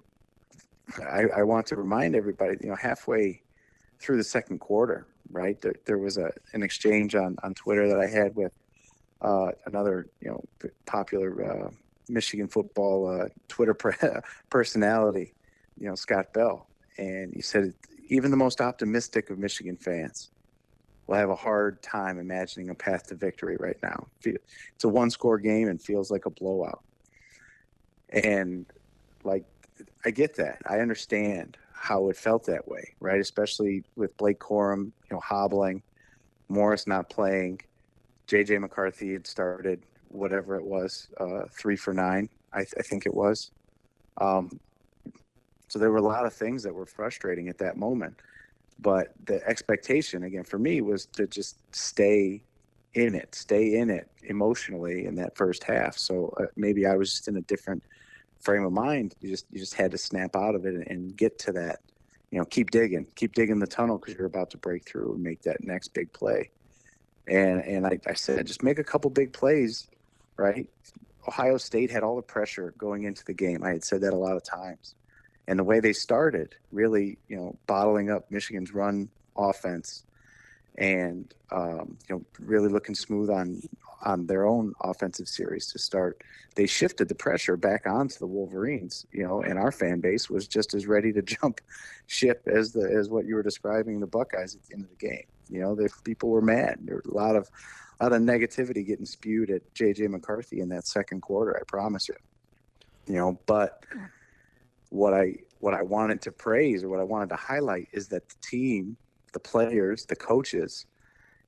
[1.10, 3.40] i i want to remind everybody you know halfway
[4.00, 8.00] through the second quarter right there, there was a an exchange on on twitter that
[8.00, 8.52] i had with
[9.20, 10.42] uh, another you know
[10.86, 11.70] popular uh,
[12.08, 13.74] michigan football uh, twitter
[14.50, 15.34] personality
[15.78, 17.74] you know scott bell and he said
[18.08, 20.30] even the most optimistic of michigan fans
[21.08, 24.06] will have a hard time imagining a path to victory right now.
[24.22, 26.84] It's a one score game and feels like a blowout.
[28.10, 28.66] And
[29.24, 29.44] like,
[30.04, 30.58] I get that.
[30.66, 33.20] I understand how it felt that way, right?
[33.20, 35.82] Especially with Blake Corum, you know, hobbling,
[36.48, 37.60] Morris not playing,
[38.26, 43.06] JJ McCarthy had started whatever it was, uh, three for nine, I, th- I think
[43.06, 43.50] it was.
[44.20, 44.58] Um,
[45.68, 48.18] so there were a lot of things that were frustrating at that moment
[48.78, 52.42] but the expectation again for me was to just stay
[52.94, 57.10] in it stay in it emotionally in that first half so uh, maybe i was
[57.10, 57.82] just in a different
[58.40, 61.16] frame of mind you just you just had to snap out of it and, and
[61.16, 61.80] get to that
[62.30, 65.22] you know keep digging keep digging the tunnel because you're about to break through and
[65.22, 66.50] make that next big play.
[67.26, 69.88] And and I, I said just make a couple big plays
[70.38, 70.66] right?
[71.26, 73.62] Ohio state had all the pressure going into the game.
[73.62, 74.94] I had said that a lot of times.
[75.46, 80.04] And the way they started, really, you know, bottling up Michigan's run offense,
[80.78, 83.60] and um, you know, really looking smooth on
[84.04, 86.22] on their own offensive series to start.
[86.54, 90.46] They shifted the pressure back onto the Wolverines, you know, and our fan base was
[90.46, 91.60] just as ready to jump
[92.06, 95.06] ship as the as what you were describing the Buckeyes at the end of the
[95.06, 95.26] game.
[95.50, 96.78] You know, the people were mad.
[96.82, 97.50] There was a lot of
[98.00, 101.56] a lot of negativity getting spewed at JJ McCarthy in that second quarter.
[101.56, 102.14] I promise you.
[103.06, 103.84] You know, but
[104.90, 108.28] what I what I wanted to praise or what I wanted to highlight is that
[108.28, 108.96] the team,
[109.32, 110.86] the players, the coaches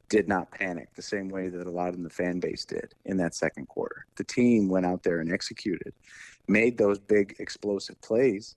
[0.09, 3.17] did not panic the same way that a lot of the fan base did in
[3.19, 4.07] that second quarter.
[4.17, 5.93] The team went out there and executed,
[6.49, 8.57] made those big explosive plays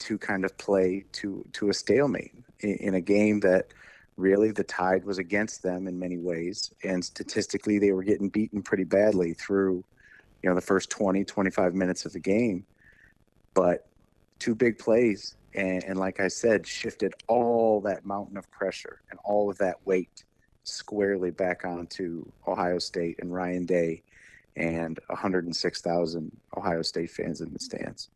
[0.00, 3.68] to kind of play to to a stalemate in, in a game that
[4.16, 8.62] really the tide was against them in many ways and statistically they were getting beaten
[8.62, 9.84] pretty badly through
[10.42, 12.64] you know the first 20 25 minutes of the game
[13.54, 13.86] but
[14.38, 19.18] two big plays, and, and like I said, shifted all that mountain of pressure and
[19.24, 20.24] all of that weight
[20.64, 24.02] squarely back onto Ohio State and Ryan Day
[24.56, 28.08] and 106,000 Ohio State fans in the stands.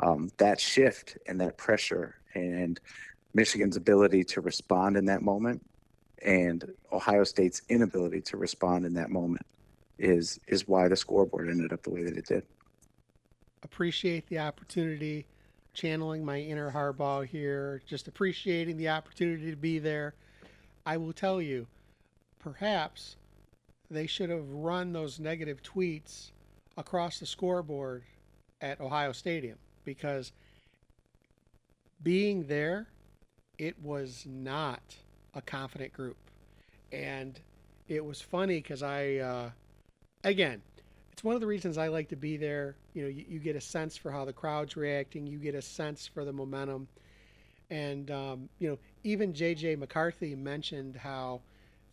[0.00, 2.78] Um, that shift and that pressure and
[3.34, 5.64] Michigan's ability to respond in that moment
[6.22, 9.46] and Ohio State's inability to respond in that moment
[9.98, 12.44] is is why the scoreboard ended up the way that it did.
[13.62, 15.26] Appreciate the opportunity
[15.78, 20.14] channeling my inner Harbaugh here, just appreciating the opportunity to be there.
[20.84, 21.68] I will tell you,
[22.40, 23.16] perhaps
[23.88, 26.32] they should have run those negative tweets
[26.76, 28.02] across the scoreboard
[28.60, 30.32] at Ohio Stadium because
[32.02, 32.88] being there,
[33.56, 34.82] it was not
[35.34, 36.16] a confident group.
[36.90, 37.38] And
[37.86, 39.50] it was funny because I, uh,
[40.24, 40.60] again,
[41.12, 42.74] it's one of the reasons I like to be there.
[42.98, 45.62] You know, you, you get a sense for how the crowd's reacting, you get a
[45.62, 46.88] sense for the momentum.
[47.70, 49.76] And, um, you know, even J.J.
[49.76, 51.40] McCarthy mentioned how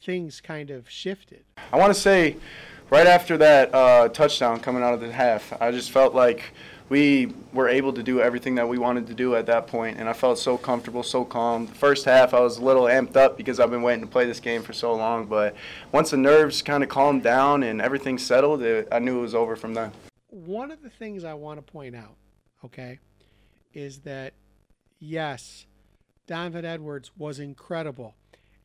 [0.02, 1.44] things kind of shifted.
[1.72, 2.38] I want to say,
[2.90, 6.56] right after that uh, touchdown coming out of the half, I just felt like
[6.90, 10.10] we were able to do everything that we wanted to do at that point, and
[10.10, 11.68] I felt so comfortable, so calm.
[11.68, 14.26] The first half, I was a little amped up because I've been waiting to play
[14.26, 15.56] this game for so long, but
[15.92, 19.36] once the nerves kind of calmed down and everything settled, it, I knew it was
[19.36, 19.92] over from then.
[20.36, 22.18] One of the things I want to point out,
[22.66, 23.00] okay,
[23.74, 24.34] is that
[25.00, 25.66] yes,
[26.28, 28.16] Donovan Edwards was incredible,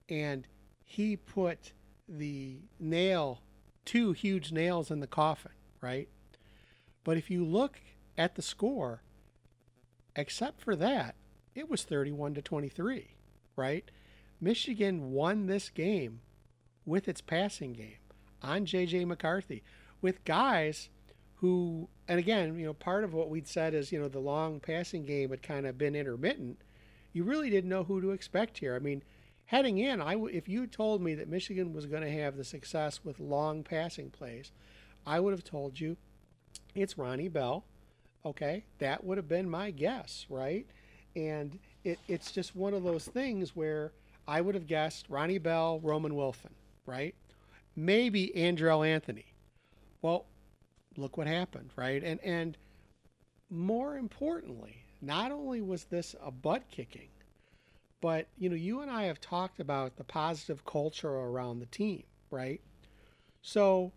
[0.08, 0.48] and
[0.84, 1.72] he put
[2.08, 3.42] the nail,
[3.84, 6.08] two huge nails in the coffin, right?
[7.04, 7.78] But if you look
[8.18, 9.04] at the score,
[10.16, 11.14] except for that,
[11.54, 13.14] it was 31 to 23,
[13.54, 13.88] right?
[14.40, 16.20] Michigan won this game
[16.84, 17.98] with its passing game
[18.42, 19.62] on JJ McCarthy
[20.02, 20.88] with guys
[21.40, 24.60] who and again, you know, part of what we'd said is, you know, the long
[24.60, 26.60] passing game had kind of been intermittent.
[27.12, 28.74] You really didn't know who to expect here.
[28.74, 29.02] I mean,
[29.46, 32.44] heading in, I w- if you told me that Michigan was going to have the
[32.44, 34.52] success with long passing plays,
[35.06, 35.96] I would have told you
[36.74, 37.64] it's Ronnie Bell
[38.24, 40.66] Okay, that would have been my guess, right?
[41.16, 43.92] And it, it's just one of those things where
[44.28, 46.50] I would have guessed Ronnie Bell, Roman Wilson,
[46.84, 47.14] right?
[47.74, 49.24] Maybe Andrel Anthony.
[50.02, 50.26] Well,
[50.96, 52.02] look what happened, right?
[52.02, 52.56] And and
[53.48, 57.08] more importantly, not only was this a butt kicking,
[58.00, 62.04] but you know, you and I have talked about the positive culture around the team,
[62.30, 62.60] right?
[63.42, 63.92] So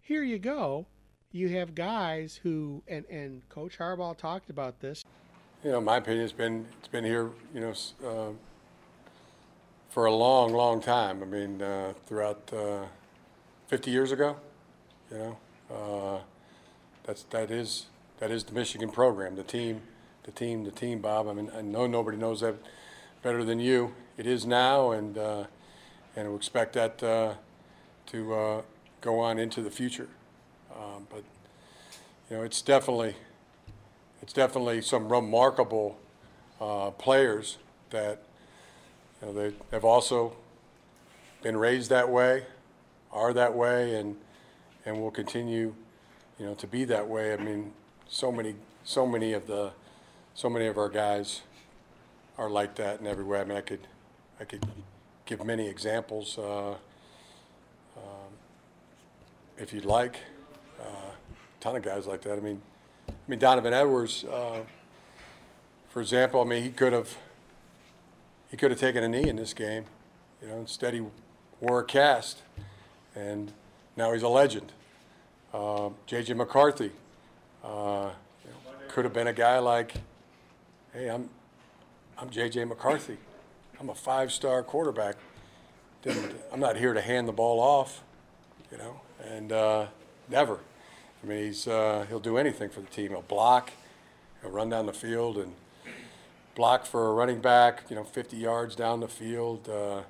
[0.00, 0.86] here you go
[1.32, 5.04] you have guys who and and Coach Harbaugh talked about this.
[5.64, 7.30] You know, my opinion has been it's been here.
[7.54, 7.74] You know.
[8.04, 8.32] Uh,
[9.90, 11.22] for a long, long time.
[11.22, 12.84] I mean, uh, throughout uh,
[13.68, 14.36] 50 years ago,
[15.10, 15.38] you know,
[15.74, 16.18] uh,
[17.08, 17.86] that's that is
[18.20, 19.80] that is the Michigan program, the team,
[20.24, 21.00] the team, the team.
[21.00, 22.56] Bob, I mean, I know nobody knows that
[23.22, 23.94] better than you.
[24.18, 25.44] It is now, and uh,
[26.14, 27.34] and we expect that uh,
[28.08, 28.62] to uh,
[29.00, 30.08] go on into the future.
[30.76, 31.24] Um, but
[32.28, 33.14] you know, it's definitely
[34.20, 35.98] it's definitely some remarkable
[36.60, 37.56] uh, players
[37.88, 38.22] that
[39.22, 40.34] you know they have also
[41.42, 42.44] been raised that way,
[43.10, 44.16] are that way, and
[44.84, 45.74] and will continue,
[46.38, 47.32] you know, to be that way.
[47.32, 47.72] I mean,
[48.08, 49.72] so many so many of the
[50.34, 51.42] so many of our guys
[52.36, 53.40] are like that in every way.
[53.40, 53.86] I mean, I could
[54.40, 54.66] I could
[55.26, 56.70] give many examples uh,
[57.96, 58.32] um,
[59.56, 60.16] if you'd like
[60.80, 61.10] Uh
[61.60, 62.38] ton of guys like that.
[62.38, 62.60] I mean,
[63.08, 64.60] I mean Donovan Edwards, uh,
[65.88, 66.40] for example.
[66.40, 67.16] I mean, he could have
[68.50, 69.84] he could have taken a knee in this game.
[70.40, 71.02] You know, instead he
[71.60, 72.42] wore a cast,
[73.14, 73.52] and
[73.96, 74.72] now he's a legend.
[75.52, 76.34] Uh, J.J.
[76.34, 76.92] McCarthy
[77.64, 78.10] uh,
[78.44, 78.56] you know,
[78.88, 79.94] could have been a guy like,
[80.92, 81.30] hey, I'm
[82.18, 82.64] I'm J.J.
[82.64, 83.16] McCarthy.
[83.80, 85.16] I'm a five-star quarterback.
[86.52, 88.02] I'm not here to hand the ball off,
[88.72, 89.86] you know, and uh,
[90.28, 90.58] never.
[91.22, 93.10] I mean, he's uh, he'll do anything for the team.
[93.10, 93.70] He'll block,
[94.42, 95.52] he'll run down the field and
[96.54, 97.84] block for a running back.
[97.88, 99.68] You know, 50 yards down the field.
[99.68, 100.02] Uh,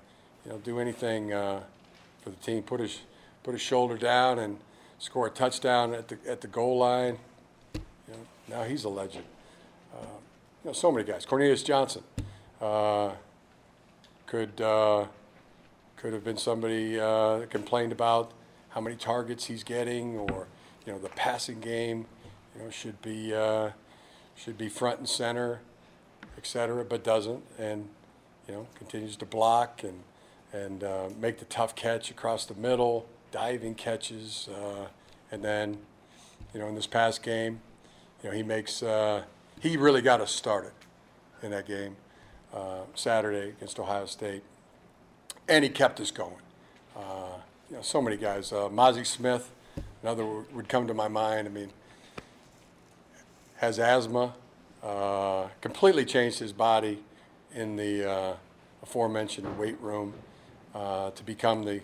[0.45, 1.61] you know, do anything uh,
[2.23, 2.63] for the team.
[2.63, 3.01] Put his
[3.43, 4.59] put his shoulder down and
[4.99, 7.19] score a touchdown at the at the goal line.
[7.75, 9.25] You know, now he's a legend.
[9.95, 10.05] Uh,
[10.65, 11.25] you know, so many guys.
[11.25, 12.03] Cornelius Johnson
[12.61, 13.13] uh,
[14.27, 15.07] could uh,
[15.97, 18.33] could have been somebody that complained about
[18.71, 20.47] how many targets he's getting or
[20.89, 22.07] you know, the passing game,
[22.57, 23.73] you know, should be uh,
[24.35, 25.61] should be front and center,
[26.39, 27.91] et cetera, but doesn't, and
[28.47, 30.03] you know, continues to block and
[30.51, 34.87] and uh, make the tough catch across the middle, diving catches, uh,
[35.31, 35.79] and then,
[36.53, 37.61] you know, in this past game,
[38.23, 39.23] you know, he makes uh,
[39.61, 40.73] he really got us started
[41.43, 41.97] in that game
[42.55, 44.43] uh, Saturday against Ohio State,
[45.49, 46.33] and he kept us going.
[46.97, 47.37] Uh,
[47.71, 48.53] you know, so many guys.
[48.53, 49.51] Uh, Mazi Smith
[50.03, 51.47] another would come to my mind.
[51.47, 51.71] I mean,
[53.57, 54.35] has asthma,
[54.83, 57.03] uh, completely changed his body
[57.55, 58.35] in the uh,
[58.83, 60.15] aforementioned weight room
[60.75, 61.81] to become the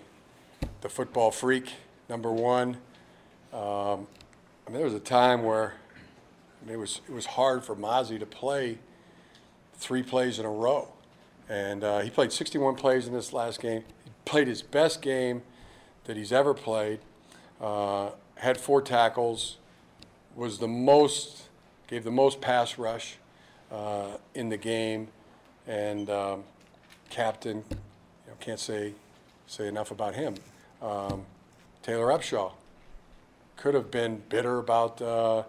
[0.80, 1.72] the football freak
[2.08, 2.76] number one.
[3.52, 4.06] Um,
[4.66, 5.74] I mean, there was a time where
[6.62, 8.78] I mean, it was it was hard for Mazi to play
[9.74, 10.88] three plays in a row,
[11.48, 13.84] and uh, he played 61 plays in this last game.
[14.04, 15.42] He played his best game
[16.04, 17.00] that he's ever played.
[17.60, 19.58] Uh, had four tackles,
[20.34, 21.44] was the most,
[21.86, 23.16] gave the most pass rush
[23.70, 25.08] uh, in the game,
[25.66, 26.44] and um,
[27.10, 27.76] captain, you
[28.28, 28.94] know, can't say
[29.46, 30.34] say enough about him.
[30.82, 31.24] Um,
[31.82, 32.52] Taylor Upshaw,
[33.56, 35.44] could have been bitter about uh,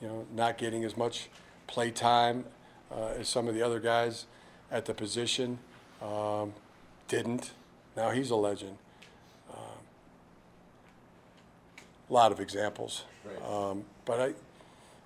[0.00, 1.28] you know not getting as much
[1.66, 2.44] play time
[2.90, 4.26] uh, as some of the other guys
[4.70, 5.58] at the position.
[6.02, 6.54] Um,
[7.08, 7.52] didn't.
[7.96, 8.78] Now he's a legend.
[9.50, 9.58] Um,
[12.08, 13.04] a lot of examples,
[13.48, 14.20] um, but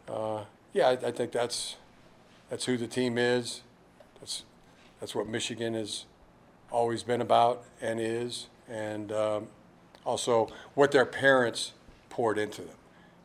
[0.08, 1.76] I, uh, yeah, I, I think that's
[2.48, 3.62] that's who the team is.
[4.18, 4.44] That's
[4.98, 6.04] that's what Michigan has
[6.70, 9.48] always been about and is, and um,
[10.10, 11.72] also what their parents
[12.08, 12.76] poured into them,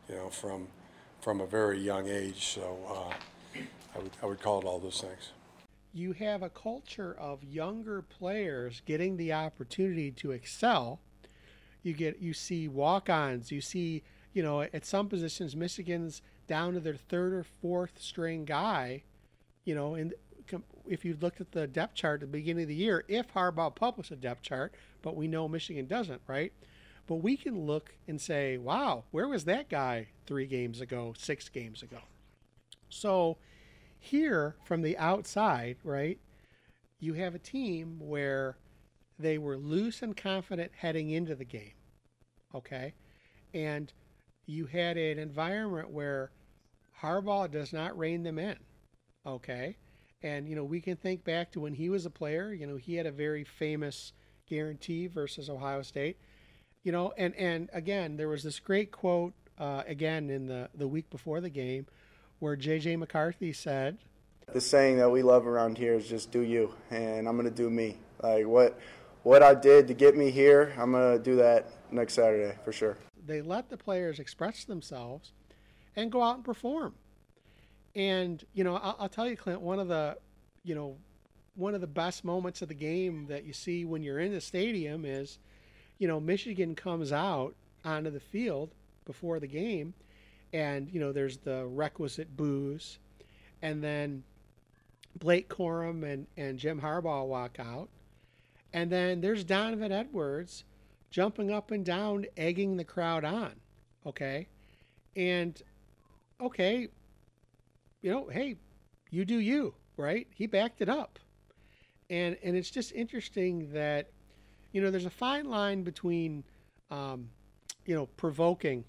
[0.08, 0.68] you know, from
[1.20, 2.46] from a very young age.
[2.46, 3.58] So uh,
[3.94, 5.32] I would I would call it all those things.
[5.92, 11.00] You have a culture of younger players getting the opportunity to excel.
[11.82, 13.50] You get you see walk-ons.
[13.50, 18.44] You see you know at some positions Michigan's down to their third or fourth string
[18.44, 19.02] guy.
[19.64, 20.14] You know, and
[20.88, 23.74] if you looked at the depth chart at the beginning of the year, if Harbaugh
[23.74, 24.72] published a depth chart,
[25.02, 26.52] but we know Michigan doesn't, right?
[27.06, 31.48] But we can look and say, wow, where was that guy three games ago, six
[31.48, 32.00] games ago?
[32.88, 33.38] So
[33.98, 36.18] here from the outside, right,
[36.98, 38.56] you have a team where
[39.18, 41.74] they were loose and confident heading into the game,
[42.54, 42.94] okay?
[43.54, 43.92] And
[44.46, 46.32] you had an environment where
[47.02, 48.56] Harbaugh does not rein them in,
[49.26, 49.76] okay?
[50.22, 52.76] And, you know, we can think back to when he was a player, you know,
[52.76, 54.12] he had a very famous
[54.48, 56.18] guarantee versus Ohio State.
[56.86, 60.86] You know, and, and again, there was this great quote, uh, again, in the, the
[60.86, 61.86] week before the game,
[62.38, 62.94] where J.J.
[62.94, 63.98] McCarthy said,
[64.52, 67.50] The saying that we love around here is just do you, and I'm going to
[67.50, 67.96] do me.
[68.22, 68.78] Like, what,
[69.24, 72.70] what I did to get me here, I'm going to do that next Saturday for
[72.70, 72.96] sure.
[73.26, 75.32] They let the players express themselves
[75.96, 76.94] and go out and perform.
[77.96, 80.18] And you know, I'll, I'll, tell you, Clint, one of the,
[80.62, 80.98] you know,
[81.56, 84.40] one of the best moments of the game that you see when you're in the
[84.40, 85.40] stadium is,
[85.98, 88.70] you know, Michigan comes out onto the field
[89.04, 89.94] before the game,
[90.52, 92.98] and you know, there's the requisite booze,
[93.62, 94.22] and then
[95.18, 97.88] Blake Corum and and Jim Harbaugh walk out,
[98.72, 100.64] and then there's Donovan Edwards
[101.10, 103.52] jumping up and down, egging the crowd on.
[104.04, 104.48] Okay,
[105.14, 105.60] and
[106.40, 106.88] okay,
[108.02, 108.56] you know, hey,
[109.10, 110.26] you do you, right?
[110.34, 111.18] He backed it up.
[112.08, 114.10] And and it's just interesting that,
[114.76, 116.44] you know, there's a fine line between,
[116.90, 117.30] um,
[117.86, 118.84] you know, provoking,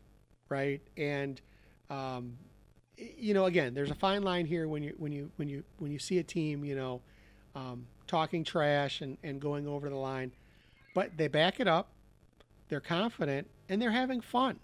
[0.50, 1.40] right, and,
[1.90, 2.34] um,
[2.98, 5.90] you know, again, there's a fine line here when you when you when you when
[5.90, 7.00] you see a team, you know,
[7.56, 10.34] um, talking trash and and going over the line,
[10.94, 11.88] but they back it up,
[12.68, 14.60] they're confident, and they're having fun,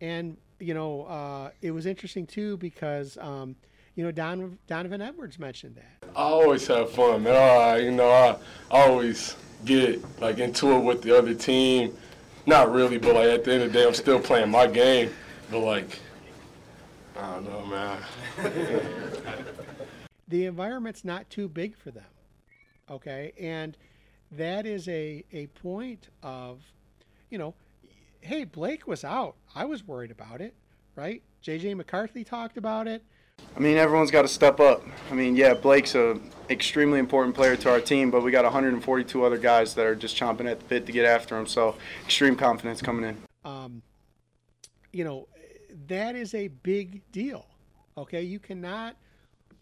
[0.00, 3.56] and you know, uh, it was interesting too because, um,
[3.96, 6.08] you know, Don, Donovan Edwards mentioned that.
[6.14, 7.82] I always have fun, man.
[7.82, 8.36] You know, I,
[8.70, 9.34] always
[9.66, 11.96] get like into it with the other team.
[12.46, 15.10] Not really, but like at the end of the day, I'm still playing my game.
[15.50, 15.98] But like,
[17.18, 17.98] I don't know, man.
[20.28, 22.04] the environment's not too big for them,
[22.90, 23.76] okay, and
[24.32, 26.60] that is a a point of,
[27.30, 27.54] you know,
[28.20, 29.34] hey, Blake was out.
[29.54, 30.54] I was worried about it,
[30.94, 31.22] right?
[31.42, 33.04] JJ McCarthy talked about it.
[33.56, 34.82] I mean, everyone's got to step up.
[35.10, 36.20] I mean, yeah, Blake's a
[36.50, 40.14] extremely important player to our team, but we got 142 other guys that are just
[40.14, 41.46] chomping at the bit to get after him.
[41.46, 41.74] So,
[42.04, 43.16] extreme confidence coming in.
[43.50, 43.82] Um,
[44.92, 45.26] you know,
[45.88, 47.46] that is a big deal.
[47.96, 48.94] Okay, you cannot,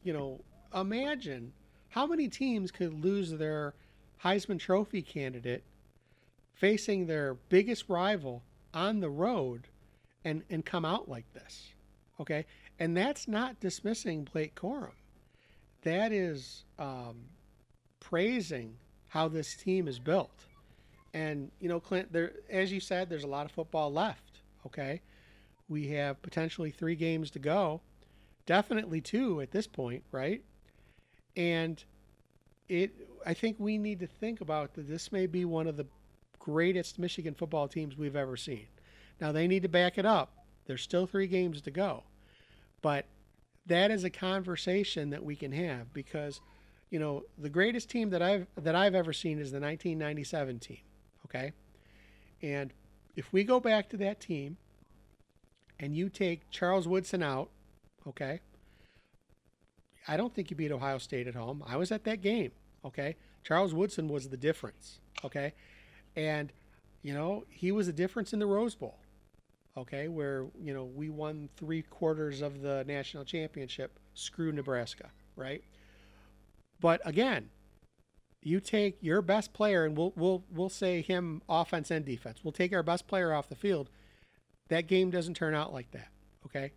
[0.03, 0.41] you know,
[0.75, 1.53] imagine
[1.91, 3.75] how many teams could lose their
[4.25, 5.63] Heisman Trophy candidate
[6.55, 9.69] facing their biggest rival on the road
[10.25, 11.75] and, and come out like this.
[12.21, 12.47] Okay?
[12.79, 14.91] And that's not dismissing Blake Corum.
[15.83, 17.27] That is um,
[18.01, 18.77] praising
[19.09, 20.47] how this team is built.
[21.13, 24.41] And, you know, Clint, there, as you said, there's a lot of football left.
[24.67, 25.01] Okay?
[25.69, 27.81] We have potentially three games to go.
[28.47, 30.43] Definitely two at this point, right?
[31.37, 31.83] And
[32.69, 35.87] it, I think we need to think about that this may be one of the
[36.39, 38.67] greatest Michigan football teams we've ever seen.
[39.21, 40.33] Now they need to back it up.
[40.67, 42.05] There's still three games to go.
[42.85, 43.07] But
[43.65, 46.43] that is a conversation that we can have because
[46.91, 50.77] you know the greatest team that I've that I've ever seen is the 1997 team
[51.25, 51.53] okay?
[52.43, 52.75] And
[53.17, 54.59] if we go back to that team
[55.81, 57.49] and you take Charles Woodson out
[58.07, 58.41] okay
[60.07, 61.65] I don't think you beat Ohio State at home.
[61.67, 62.53] I was at that game
[62.85, 63.17] okay?
[63.43, 65.55] Charles Woodson was the difference okay?
[66.17, 66.53] And,
[67.01, 68.99] you know, he was a difference in the Rose Bowl,
[69.77, 73.99] okay, where, you know, we won three quarters of the national championship.
[74.15, 75.65] Screw Nebraska, right?
[76.81, 77.51] But again,
[78.43, 82.41] you take your best player, and we'll we'll we'll say him offense and defense.
[82.45, 83.91] We'll take our best player off the field.
[84.69, 86.09] that game doesn't turn out like that.
[86.47, 86.73] Okay.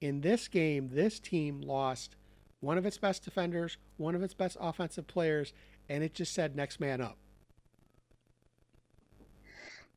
[0.00, 2.16] In this game, this team lost
[2.60, 5.52] one of its best defenders, one of its best offensive players,
[5.88, 7.18] and it just said next man up.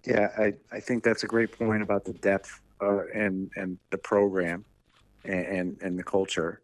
[0.06, 3.98] Yeah, I, I think that's a great point about the depth uh, and and the
[3.98, 4.64] program
[5.26, 6.62] and, and, and the culture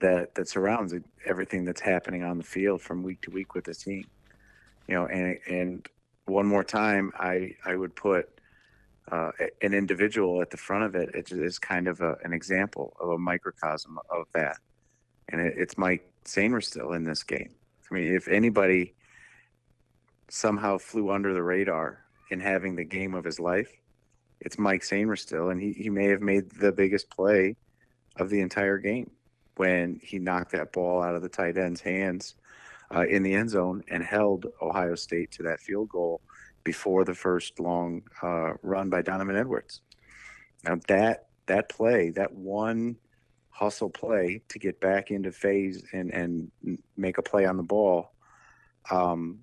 [0.00, 0.94] that that surrounds
[1.24, 4.04] everything that's happening on the field from week to week with the team.
[4.86, 5.88] You know, and and
[6.26, 8.28] one more time, I I would put
[9.10, 9.30] uh,
[9.62, 11.14] an individual at the front of it.
[11.14, 14.58] It is kind of a, an example of a microcosm of that,
[15.30, 17.50] and it, it's Mike Sainristil in this game.
[17.90, 18.94] I mean, if anybody
[20.28, 23.70] somehow flew under the radar in having the game of his life,
[24.40, 27.56] it's Mike Sainristil, and he, he may have made the biggest play
[28.16, 29.10] of the entire game
[29.56, 32.34] when he knocked that ball out of the tight end's hands
[32.94, 36.22] uh, in the end zone and held Ohio State to that field goal
[36.64, 39.82] before the first long uh, run by Donovan Edwards.
[40.64, 42.96] Now that that play, that one
[43.50, 46.50] hustle play to get back into phase and and
[46.96, 48.12] make a play on the ball,
[48.90, 49.40] um,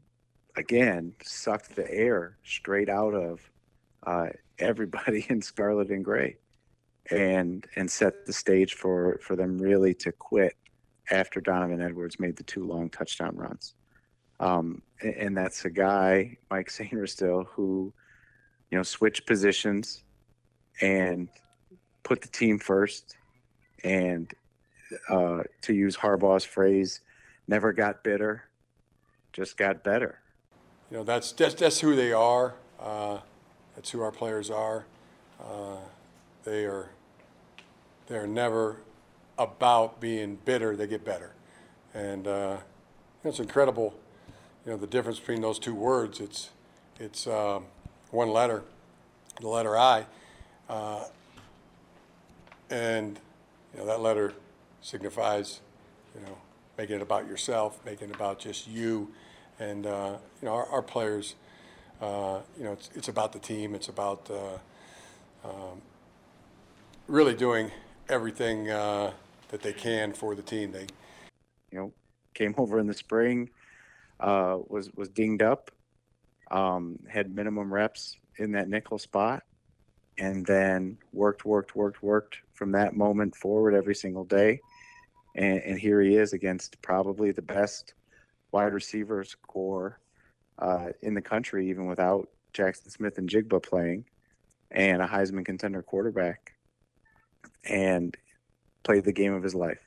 [0.59, 3.39] again sucked the air straight out of
[4.05, 4.27] uh,
[4.59, 6.37] everybody in scarlet and gray
[7.11, 10.55] and and set the stage for for them really to quit
[11.11, 13.73] after Donovan Edwards made the two long touchdown runs.
[14.39, 17.91] Um, and, and, that's a guy, Mike Sainristil, who,
[18.69, 20.03] you know, switched positions
[20.81, 21.27] and
[22.03, 23.17] put the team first.
[23.83, 24.31] And
[25.09, 27.01] uh, to use Harbaugh's phrase,
[27.49, 28.43] never got bitter,
[29.33, 30.19] just got better.
[30.91, 32.55] You know, that's that's, that's who they are.
[32.79, 33.19] Uh,
[33.75, 34.85] that's who our players are.
[35.39, 35.77] Uh,
[36.43, 36.89] they are
[38.07, 38.77] they're never
[39.37, 40.75] about being bitter.
[40.75, 41.31] They get better,
[41.93, 42.57] and uh,
[43.23, 43.93] it's incredible.
[44.65, 46.19] You know the difference between those two words.
[46.19, 46.49] It's
[46.99, 47.65] it's um,
[48.11, 48.63] one letter,
[49.39, 50.05] the letter I,
[50.69, 51.03] uh,
[52.69, 53.19] and
[53.73, 54.33] you know that letter
[54.81, 55.59] signifies
[56.15, 56.37] you know
[56.77, 59.11] making it about yourself, making it about just you,
[59.59, 61.35] and uh, you know our, our players.
[62.01, 63.75] Uh, you know it's it's about the team.
[63.75, 65.81] It's about uh, um,
[67.07, 67.71] really doing
[68.07, 69.11] everything uh,
[69.49, 70.71] that they can for the team.
[70.71, 70.87] They,
[71.71, 71.93] you know,
[72.33, 73.49] came over in the spring,
[74.19, 75.71] uh, was was dinged up,
[76.51, 79.43] um, had minimum reps in that nickel spot,
[80.17, 84.59] and then worked, worked, worked, worked from that moment forward every single day.
[85.35, 87.93] And, and here he is against probably the best
[88.51, 89.99] wide receivers core
[90.57, 94.05] uh, in the country, even without Jackson Smith-Njigba playing,
[94.71, 96.53] and a Heisman contender quarterback
[97.63, 98.15] and
[98.83, 99.79] played the game of his life.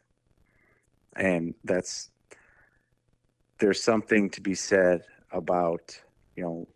[1.14, 2.10] And that's
[3.58, 6.00] there's something to be said about,
[6.36, 6.68] you know,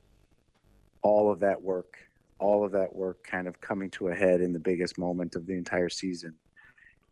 [1.02, 1.98] all of that work,
[2.38, 5.46] all of that work kind of coming to a head in the biggest moment of
[5.46, 6.34] the entire season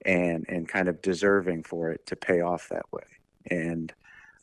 [0.04, 3.04] and and kind of deserving for it to pay off that way.
[3.50, 3.92] And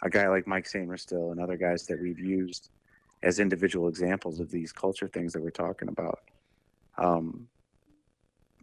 [0.01, 2.69] a guy like Mike Sainristil and other guys that we've used
[3.23, 6.19] as individual examples of these culture things that we're talking about.
[6.97, 7.47] Um,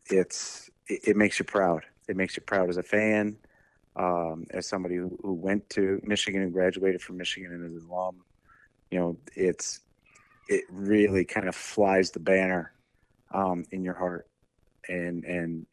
[0.07, 1.85] it's it, it, makes you proud.
[2.09, 3.37] It makes you proud as a fan,
[3.97, 7.91] um, as somebody who, who, went to Michigan and graduated from Michigan and is an
[7.91, 8.17] alum.
[8.91, 9.81] You know, it's
[10.49, 12.73] it really kind of flies the banner
[13.33, 14.27] um, in your heart,
[14.89, 15.67] and and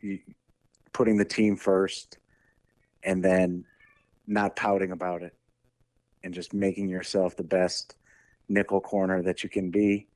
[0.00, 0.18] you,
[0.92, 2.18] putting the team first,
[3.04, 3.64] and then
[4.28, 5.34] not pouting about it,
[6.22, 7.96] and just making yourself the best
[8.48, 10.06] nickel corner that you can be,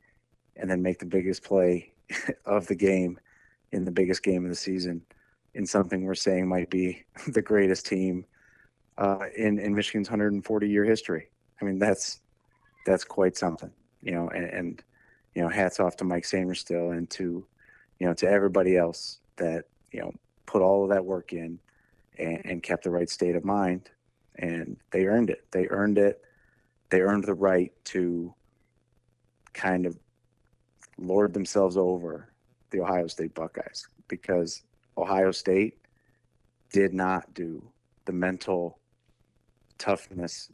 [0.56, 1.92] and then make the biggest play
[2.46, 3.18] of the game
[3.72, 5.02] in the biggest game of the season
[5.54, 8.24] in something we're saying might be the greatest team
[8.98, 11.28] uh, in in Michigan's 140 year history.
[11.60, 12.20] I mean, that's
[12.86, 13.70] that's quite something,
[14.02, 14.28] you know.
[14.28, 14.82] And, and
[15.34, 17.46] you know, hats off to Mike Sainristil and to
[17.98, 20.12] you know to everybody else that you know
[20.46, 21.58] put all of that work in
[22.18, 23.90] and, and kept the right state of mind,
[24.42, 25.46] and they earned it.
[25.52, 26.20] They earned it.
[26.90, 28.34] They earned the right to
[29.54, 29.98] kind of
[30.98, 32.32] lord themselves over
[32.70, 34.62] the Ohio State Buckeyes because
[34.98, 35.78] Ohio State
[36.72, 37.62] did not do
[38.04, 38.78] the mental
[39.78, 40.50] toughness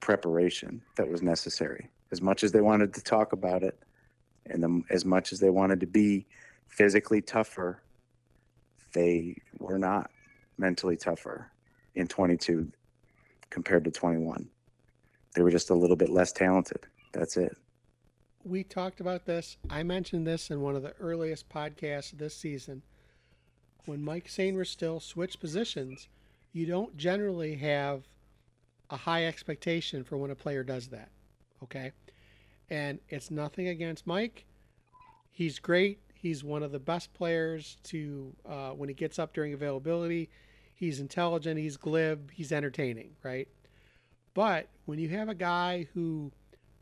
[0.00, 1.88] preparation that was necessary.
[2.12, 3.82] As much as they wanted to talk about it,
[4.46, 6.26] and the, as much as they wanted to be
[6.68, 7.82] physically tougher,
[8.92, 10.10] they were not
[10.56, 11.50] mentally tougher
[11.94, 12.70] in 22
[13.50, 14.48] compared to 21.
[15.34, 16.86] They were just a little bit less talented.
[17.12, 17.56] That's it
[18.48, 19.56] we talked about this.
[19.68, 22.82] I mentioned this in one of the earliest podcasts this season.
[23.84, 26.08] When Mike Sainristil switched positions,
[26.52, 28.04] you don't generally have
[28.90, 31.10] a high expectation for when a player does that.
[31.62, 31.92] Okay?
[32.70, 34.44] And it's nothing against Mike.
[35.30, 36.00] he's great.
[36.14, 40.30] He's one of the best players to uh, when he gets up during availability.
[40.78, 41.58] He's intelligent.
[41.58, 42.30] He's glib.
[42.30, 43.48] He's entertaining, right?
[44.32, 46.30] But when you have a guy who,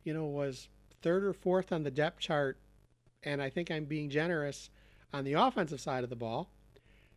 [0.05, 0.69] you know, was
[1.01, 2.59] third or fourth on the depth chart,
[3.23, 4.69] and I think I'm being generous
[5.15, 6.51] on the offensive side of the ball,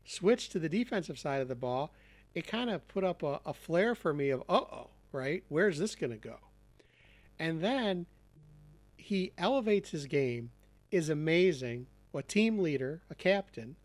[0.05, 1.91] switch to the defensive side of the ball,
[2.33, 5.43] it kind of put up a, a flare for me of, uh oh, right?
[5.49, 6.37] Where's this going to go?
[7.37, 8.05] And then
[8.95, 10.51] he elevates his game,
[10.91, 13.75] is amazing, a team leader, a captain,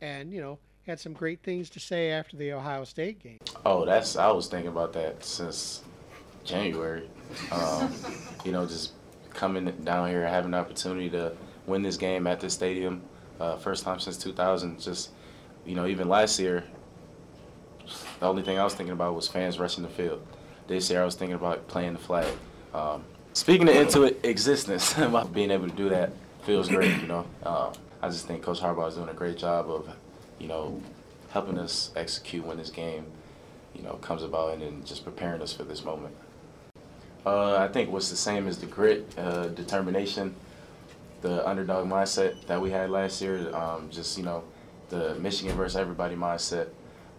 [0.00, 0.58] and, you know,
[0.88, 3.38] had some great things to say after the Ohio State game.
[3.66, 5.82] Oh, that's I was thinking about that since
[6.44, 7.08] January.
[7.52, 7.92] Um,
[8.44, 8.92] you know, just
[9.34, 11.36] coming down here, having the opportunity to
[11.66, 13.02] win this game at this stadium,
[13.38, 14.80] uh, first time since 2000.
[14.80, 15.10] Just,
[15.66, 16.64] you know, even last year,
[18.20, 20.26] the only thing I was thinking about was fans rushing the field.
[20.68, 22.32] This year, I was thinking about playing the flag.
[22.72, 24.94] Um, speaking into existence,
[25.32, 26.12] being able to do that
[26.44, 26.98] feels great.
[27.02, 29.94] You know, um, I just think Coach Harbaugh is doing a great job of,
[30.38, 30.80] you know,
[31.30, 33.04] helping us execute when this game,
[33.74, 36.14] you know, comes about and then just preparing us for this moment.
[37.26, 40.34] Uh, I think what's the same is the grit, uh, determination,
[41.20, 43.54] the underdog mindset that we had last year.
[43.54, 44.44] Um, just you know,
[44.88, 46.68] the Michigan versus everybody mindset.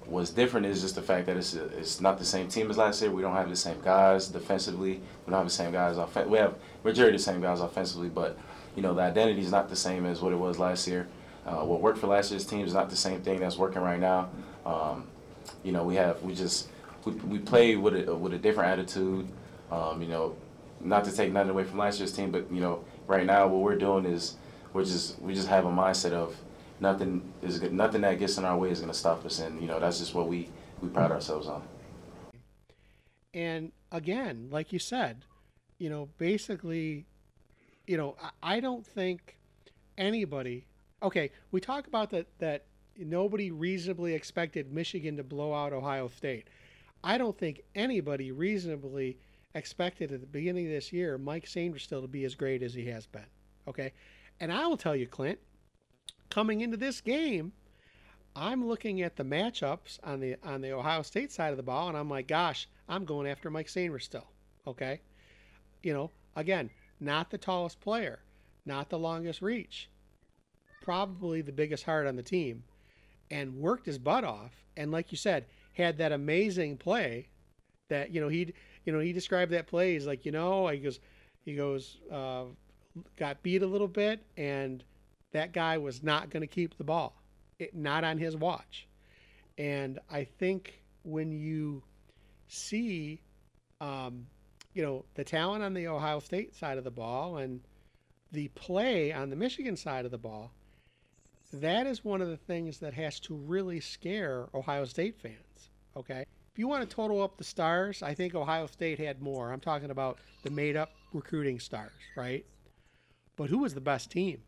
[0.05, 2.78] What's different is just the fact that it's a, it's not the same team as
[2.78, 3.11] last year.
[3.11, 4.93] We don't have the same guys defensively.
[5.26, 8.09] We don't have the same guys offen- We have majority of the same guys offensively,
[8.09, 8.38] but
[8.76, 11.07] you know the identity is not the same as what it was last year.
[11.49, 13.99] Uh, what worked for last year's team is not the same thing that's working right
[13.99, 14.29] now.
[14.65, 15.07] Um,
[15.63, 16.69] you know we have we just
[17.05, 19.27] we, we play with a with a different attitude.
[19.71, 20.35] Um, you know,
[20.79, 23.61] not to take nothing away from last year's team, but you know right now what
[23.61, 24.35] we're doing is
[24.73, 26.35] we're just we just have a mindset of
[26.79, 29.67] nothing is nothing that gets in our way is going to stop us, and you
[29.67, 30.49] know that's just what we
[30.81, 31.63] we pride ourselves on.
[33.33, 35.25] And again, like you said,
[35.77, 37.05] you know, basically,
[37.85, 39.37] you know, I don't think
[39.97, 40.65] anybody.
[41.01, 42.65] Okay, we talk about that that
[42.97, 46.49] nobody reasonably expected Michigan to blow out Ohio State.
[47.03, 49.17] I don't think anybody reasonably
[49.55, 52.85] expected at the beginning of this year Mike Sainristil to be as great as he
[52.87, 53.25] has been.
[53.67, 53.93] Okay,
[54.39, 55.39] and I will tell you, Clint,
[56.29, 57.53] coming into this game,
[58.35, 61.87] I'm looking at the matchups on the on the Ohio State side of the ball,
[61.87, 64.25] and I'm like, gosh, I'm going after Mike Sainristil.
[64.67, 64.99] Okay,
[65.81, 66.69] you know, again,
[66.99, 68.19] not the tallest player,
[68.65, 69.89] not the longest reach,
[70.89, 72.63] probably the biggest heart on the team,
[73.29, 74.51] and worked his butt off.
[74.75, 77.27] And like you said, had that amazing play
[77.89, 79.93] that you know he you know he described that play.
[79.93, 80.99] He's like, you know, he goes,
[81.45, 82.45] he goes, uh,
[83.17, 84.83] got beat a little bit and
[85.31, 87.21] that guy was not going to keep the ball,
[87.59, 88.87] it, not on his watch.
[89.59, 91.83] And I think when you
[92.47, 93.21] see,
[93.79, 94.25] um,
[94.73, 97.61] you know, the talent on the Ohio State side of the ball and
[98.31, 100.51] the play on the Michigan side of the ball,
[101.51, 105.69] that is one of the things that has to really scare Ohio State fans.
[105.95, 106.25] Okay.
[106.51, 109.51] If you want to total up the stars, I think Ohio State had more.
[109.51, 112.45] I'm talking about the made up recruiting stars, right?
[113.35, 114.41] But who was the best team?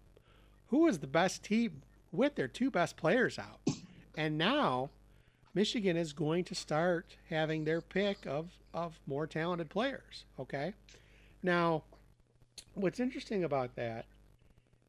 [0.71, 3.59] who was the best team with their two best players out.
[4.15, 4.89] And now
[5.53, 10.25] Michigan is going to start having their pick of, of more talented players.
[10.39, 10.73] Okay.
[11.43, 11.83] Now,
[12.73, 14.05] what's interesting about that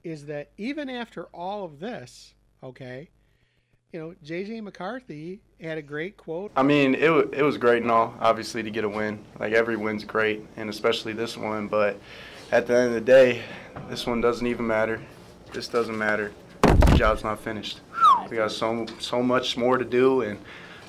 [0.05, 3.09] is that even after all of this, okay,
[3.93, 6.51] you know, JJ McCarthy had a great quote.
[6.57, 9.23] I mean, it, it was great and all, obviously, to get a win.
[9.39, 11.69] Like, every win's great, and especially this one.
[11.69, 11.99] But
[12.51, 13.43] at the end of the day,
[13.89, 15.01] this one doesn't even matter.
[15.53, 16.33] This doesn't matter.
[16.63, 17.81] The job's not finished.
[18.31, 20.39] We got so so much more to do and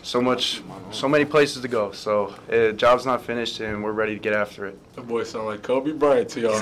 [0.03, 1.91] so much, so many places to go.
[1.91, 4.77] So uh, job's not finished, and we're ready to get after it.
[4.93, 6.59] The boy sound like Kobe Bryant to y'all.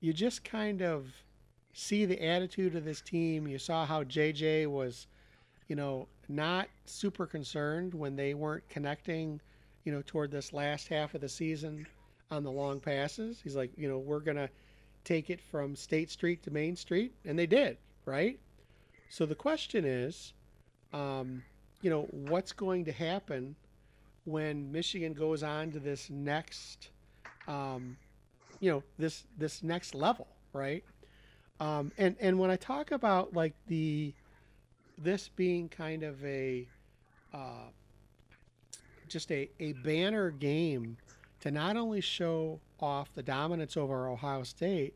[0.00, 1.06] you just kind of
[1.72, 3.48] see the attitude of this team.
[3.48, 5.06] You saw how JJ was,
[5.68, 9.40] you know, not super concerned when they weren't connecting,
[9.84, 11.86] you know, toward this last half of the season
[12.30, 13.40] on the long passes.
[13.42, 14.50] He's like, you know, we're going to
[15.04, 17.14] take it from State Street to Main Street.
[17.24, 18.38] And they did, right?
[19.08, 20.32] So the question is,
[20.92, 21.42] um,
[21.82, 23.56] you know, what's going to happen
[24.24, 26.88] when Michigan goes on to this next,
[27.46, 27.96] um,
[28.60, 30.84] you know, this this next level, right?
[31.60, 34.12] Um, and and when I talk about like the
[34.98, 36.66] this being kind of a
[37.32, 37.70] uh,
[39.08, 40.96] just a, a banner game
[41.40, 44.94] to not only show off the dominance over Ohio State,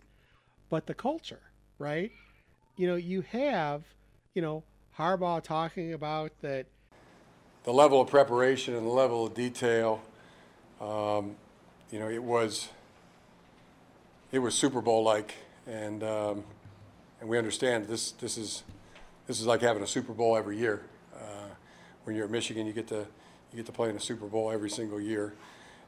[0.68, 1.42] but the culture,
[1.78, 2.10] right?
[2.76, 3.84] You know, you have,
[4.34, 4.62] you know,
[4.96, 6.66] Harbaugh talking about that.
[7.64, 10.00] The level of preparation and the level of detail,
[10.80, 11.36] um,
[11.90, 12.68] you know, it was
[14.32, 15.34] it was Super Bowl like,
[15.66, 16.44] and um,
[17.20, 18.62] and we understand this this is
[19.26, 20.82] this is like having a Super Bowl every year.
[21.14, 21.48] Uh,
[22.04, 23.06] when you're at Michigan, you get to
[23.52, 25.34] you get to play in a Super Bowl every single year,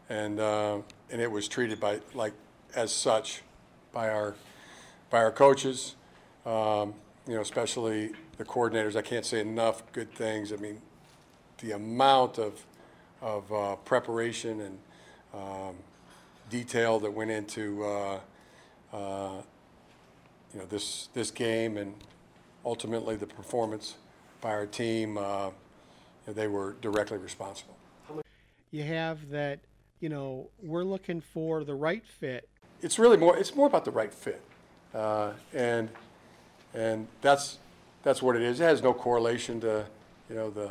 [0.09, 0.79] and uh,
[1.11, 2.35] and it was treated by like
[2.75, 3.43] as such
[3.93, 4.35] by our
[5.11, 5.95] by our coaches,
[6.45, 6.95] um,
[7.27, 8.13] you know, especially
[8.43, 8.97] the coordinators.
[8.97, 10.53] I can't say enough good things.
[10.53, 10.81] I mean,
[11.59, 12.65] the amount of
[13.21, 14.79] of uh, preparation and
[15.33, 15.77] um,
[16.51, 18.21] detail that went into uh,
[18.93, 19.43] uh,
[20.53, 21.95] you know this this game and
[22.65, 23.95] ultimately the performance
[24.41, 25.19] by our team.
[25.19, 25.51] Uh,
[26.27, 27.77] they were directly responsible.
[28.71, 29.61] You have that.
[30.01, 32.49] You know, we're looking for the right fit.
[32.81, 33.37] It's really more.
[33.37, 34.43] It's more about the right fit,
[34.93, 35.89] uh, and
[36.75, 37.59] and that's
[38.03, 38.61] that's what it is.
[38.61, 39.87] It has no correlation to
[40.29, 40.71] you know the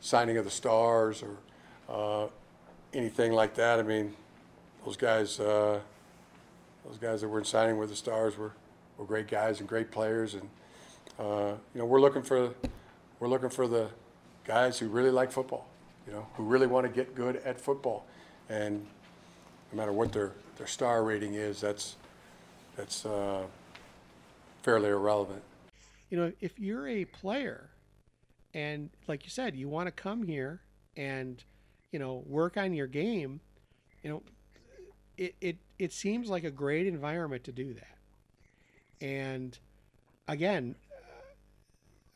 [0.00, 1.36] signing of the stars or
[1.88, 2.28] uh,
[2.94, 3.78] anything like that.
[3.78, 4.14] I mean,
[4.84, 5.80] those guys, uh,
[6.86, 8.52] those guys that were signing with the stars were,
[8.98, 10.48] were great guys and great players, and
[11.18, 12.54] uh, you know we're looking for
[13.20, 13.88] we're looking for the
[14.44, 15.66] guys who really like football,
[16.06, 18.06] you know, who really want to get good at football,
[18.48, 18.86] and
[19.72, 21.96] no matter what their their star rating is, that's
[22.76, 23.42] that's uh,
[24.62, 25.42] fairly irrelevant.
[26.10, 27.70] You know, if you're a player,
[28.54, 30.60] and like you said, you want to come here
[30.96, 31.42] and
[31.92, 33.40] you know work on your game,
[34.02, 34.22] you know,
[35.16, 37.98] it it it seems like a great environment to do that.
[39.00, 39.58] And
[40.28, 40.76] again,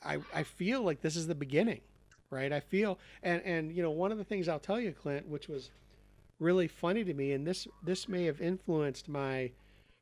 [0.03, 1.81] I I feel like this is the beginning,
[2.31, 2.53] right?
[2.53, 5.49] I feel and and you know one of the things I'll tell you, Clint, which
[5.49, 5.71] was
[6.39, 9.51] really funny to me, and this this may have influenced my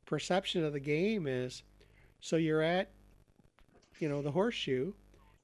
[0.06, 1.62] perception of the game is
[2.20, 2.90] so you're at
[4.00, 4.92] you know the horseshoe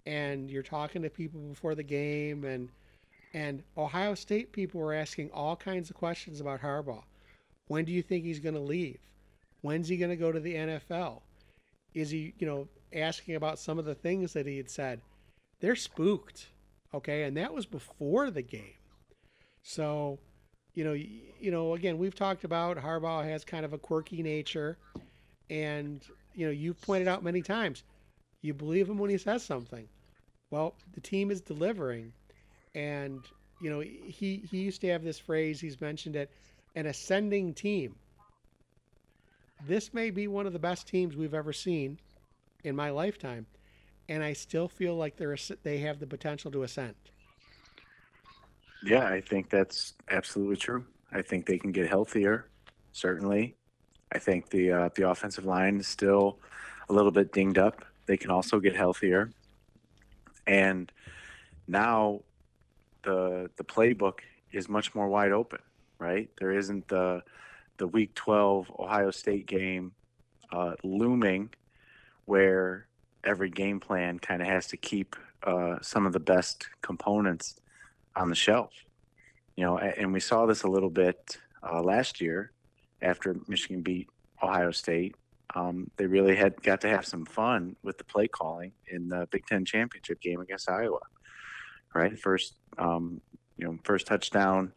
[0.07, 2.69] and you're talking to people before the game and
[3.33, 7.03] and Ohio State people were asking all kinds of questions about Harbaugh.
[7.67, 8.99] When do you think he's going to leave?
[9.63, 11.23] When's he going to go to the NFL?
[11.95, 15.01] Is he, you know, asking about some of the things that he had said?
[15.61, 16.49] They're spooked,
[16.93, 17.25] okay?
[17.25, 18.77] And that was before the game.
[19.63, 20.19] So,
[20.75, 24.77] you know, you know, again, we've talked about Harbaugh has kind of a quirky nature,
[25.49, 27.85] and you know, you've pointed out many times,
[28.45, 29.89] you believe him when he says something.
[30.51, 32.13] Well, the team is delivering,
[32.75, 33.21] and
[33.61, 35.61] you know, he he used to have this phrase.
[35.61, 36.31] He's mentioned it,
[36.77, 37.97] an ascending team.
[39.67, 41.99] This may be one of the best teams we've ever seen
[42.65, 43.47] in my lifetime,
[44.11, 46.95] and I still feel like they're they have the potential to ascend.
[48.85, 50.85] Yeah, I think that's absolutely true.
[51.13, 52.51] I think they can get healthier,
[52.93, 53.57] certainly.
[54.13, 56.41] I think the uh, the offensive line is still
[56.91, 57.87] a little bit dinged up.
[58.07, 59.31] They can also get healthier,
[60.47, 60.91] and
[61.67, 62.21] now
[63.03, 64.21] the the playbook
[64.53, 65.61] is much more wide open.
[65.99, 67.23] Right, there isn't the
[67.77, 69.93] the Week 12 Ohio State game
[70.53, 71.51] uh, looming,
[72.25, 72.87] where
[73.25, 77.57] every game plan kind of has to keep uh, some of the best components
[78.17, 78.73] on the shelf.
[79.57, 82.53] You know, and we saw this a little bit uh, last year
[83.03, 84.09] after Michigan beat
[84.43, 85.15] Ohio State.
[85.55, 89.29] Um, they really had got to have some fun with the play calling in the
[89.31, 91.01] Big Ten championship game against Iowa.
[91.95, 93.21] Right, first, um,
[93.57, 94.73] you know, first touchdown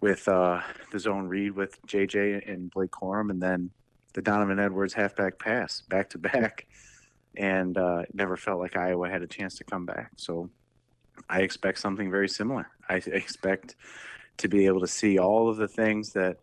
[0.00, 0.60] with uh,
[0.92, 3.70] the zone read with JJ and Blake Corum, and then
[4.14, 6.66] the Donovan Edwards halfback pass back to back,
[7.36, 10.12] and uh, never felt like Iowa had a chance to come back.
[10.16, 10.48] So
[11.28, 12.68] I expect something very similar.
[12.88, 13.74] I expect
[14.38, 16.38] to be able to see all of the things that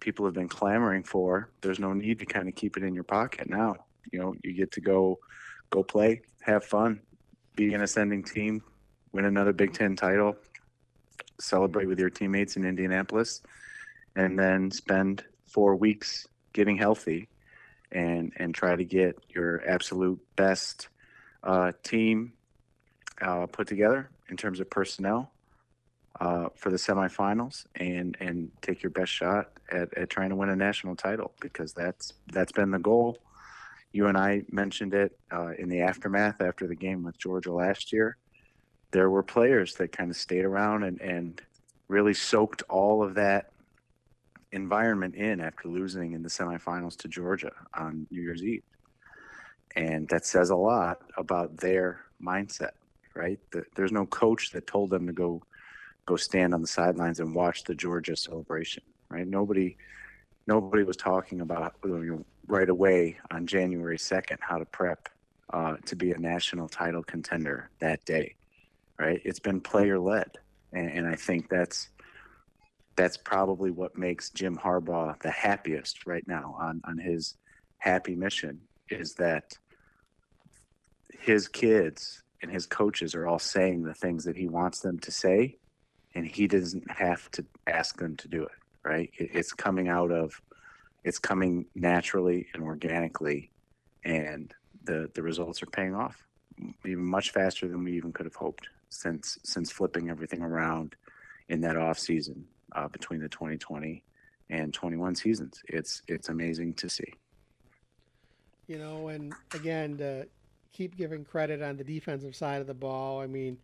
[0.00, 1.50] people have been clamoring for.
[1.60, 3.76] There's no need to kind of keep it in your pocket now.
[4.12, 5.18] You know, you get to go
[5.70, 7.00] go play, have fun,
[7.54, 8.62] be an ascending team,
[9.12, 10.36] win another Big Ten title,
[11.40, 13.42] celebrate with your teammates in Indianapolis,
[14.16, 17.28] and then spend four weeks getting healthy
[17.92, 20.88] and and try to get your absolute best
[21.42, 22.32] uh, team
[23.20, 25.30] uh, put together in terms of personnel
[26.20, 30.48] uh, for the semifinals and and take your best shot at, at trying to win
[30.48, 33.18] a national title because that's that's been the goal.
[33.92, 37.92] You and I mentioned it uh, in the aftermath after the game with Georgia last
[37.92, 38.16] year.
[38.90, 41.40] There were players that kind of stayed around and, and
[41.88, 43.50] really soaked all of that
[44.52, 48.62] environment in after losing in the semifinals to Georgia on New Year's Eve.
[49.76, 52.72] And that says a lot about their mindset,
[53.14, 53.38] right?
[53.74, 55.42] There's no coach that told them to go
[56.06, 59.26] go stand on the sidelines and watch the Georgia celebration, right?
[59.26, 59.76] Nobody
[60.46, 61.76] nobody was talking about
[62.46, 65.08] right away on January 2nd how to prep
[65.52, 68.34] uh, to be a national title contender that day,
[68.98, 69.20] right?
[69.24, 70.38] It's been player led,
[70.72, 71.88] and, and I think that's
[72.96, 77.36] that's probably what makes Jim Harbaugh the happiest right now on, on his
[77.78, 79.56] happy mission is that
[81.20, 85.12] his kids and his coaches are all saying the things that he wants them to
[85.12, 85.58] say,
[86.16, 88.50] and he doesn't have to ask them to do it.
[88.88, 89.10] Right?
[89.18, 90.40] It, it's coming out of,
[91.04, 93.50] it's coming naturally and organically,
[94.04, 94.52] and
[94.84, 96.24] the the results are paying off
[96.84, 100.96] even much faster than we even could have hoped since since flipping everything around
[101.48, 104.02] in that off season uh, between the 2020
[104.50, 105.62] and 21 seasons.
[105.68, 107.12] It's it's amazing to see.
[108.66, 110.26] You know, and again, to
[110.72, 113.20] keep giving credit on the defensive side of the ball.
[113.20, 113.58] I mean,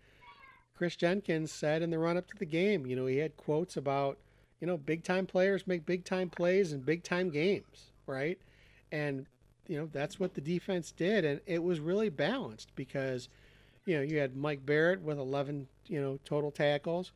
[0.76, 3.76] Chris Jenkins said in the run up to the game, you know, he had quotes
[3.76, 4.18] about,
[4.64, 8.38] you know, big time players make big time plays and big time games, right?
[8.92, 9.26] And
[9.68, 13.28] you know that's what the defense did, and it was really balanced because,
[13.84, 17.12] you know, you had Mike Barrett with 11, you know, total tackles.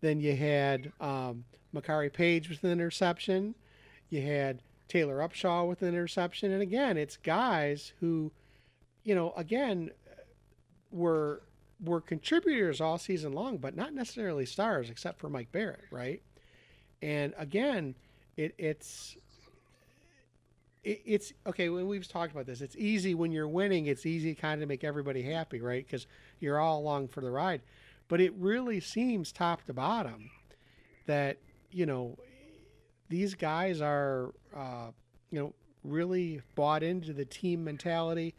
[0.00, 3.56] Then you had um, Makari Paige with an interception.
[4.08, 8.30] You had Taylor Upshaw with an interception, and again, it's guys who,
[9.02, 9.90] you know, again,
[10.92, 11.42] were
[11.84, 16.22] were contributors all season long, but not necessarily stars, except for Mike Barrett, right?
[17.02, 17.94] And again,
[18.36, 19.16] it, it's
[20.82, 21.68] it, it's okay.
[21.68, 23.86] When we've talked about this, it's easy when you're winning.
[23.86, 25.84] It's easy kind of to make everybody happy, right?
[25.84, 26.06] Because
[26.40, 27.60] you're all along for the ride.
[28.08, 30.30] But it really seems top to bottom
[31.06, 31.38] that
[31.70, 32.16] you know
[33.08, 34.90] these guys are uh,
[35.30, 38.34] you know really bought into the team mentality.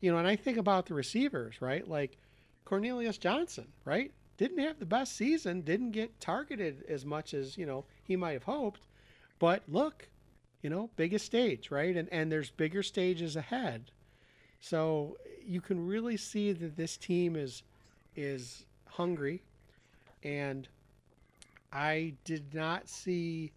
[0.00, 1.88] You know, and I think about the receivers, right?
[1.88, 2.18] Like
[2.64, 4.12] Cornelius Johnson, right?
[4.36, 8.32] Didn't have the best season, didn't get targeted as much as, you know, he might
[8.32, 8.80] have hoped.
[9.38, 10.08] But look,
[10.62, 11.96] you know, biggest stage, right?
[11.96, 13.90] And and there's bigger stages ahead.
[14.60, 17.62] So you can really see that this team is
[18.16, 19.42] is hungry
[20.22, 20.68] and
[21.72, 23.52] I did not see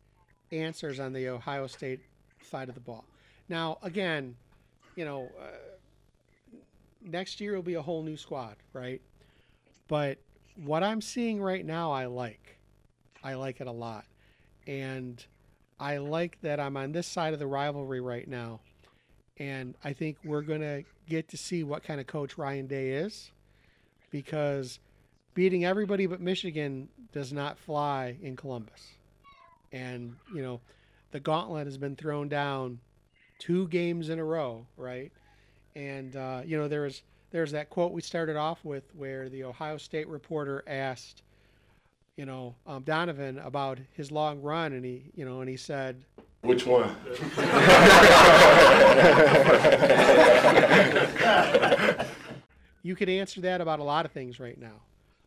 [0.52, 2.02] answers on the Ohio State
[2.42, 3.06] side of the ball.
[3.48, 4.36] Now, again,
[4.96, 6.58] you know, uh,
[7.02, 9.02] next year will be a whole new squad, right?
[9.88, 10.18] But
[10.56, 12.58] what I'm seeing right now, I like.
[13.24, 14.06] I like it a lot.
[14.68, 15.26] And
[15.80, 18.60] I like that I'm on this side of the rivalry right now.
[19.40, 22.90] And I think we're going to get to see what kind of coach Ryan Day
[22.90, 23.32] is
[24.12, 24.80] because
[25.34, 28.82] beating everybody but Michigan does not fly in Columbus.
[29.72, 30.60] And, you know,
[31.12, 32.80] the gauntlet has been thrown down
[33.40, 35.12] two games in a row, right?
[35.76, 39.44] And, uh, you know, there was, there's that quote we started off with where the
[39.44, 41.22] Ohio State reporter asked
[42.18, 46.04] you know, um, Donovan about his long run, and he, you know, and he said,
[46.42, 46.94] "Which one?"
[52.84, 54.82] you could answer that about a lot of things right now.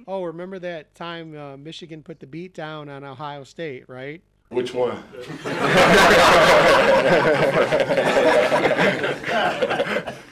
[0.09, 4.23] Oh, remember that time uh, Michigan put the beat down on Ohio State, right?
[4.49, 5.05] Which one?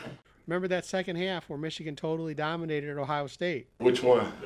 [0.49, 3.69] Remember that second half where Michigan totally dominated Ohio State?
[3.81, 4.33] Which one?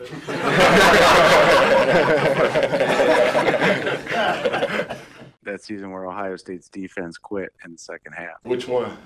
[5.44, 8.34] that season where Ohio State's defense quit in the second half.
[8.42, 8.90] Which one?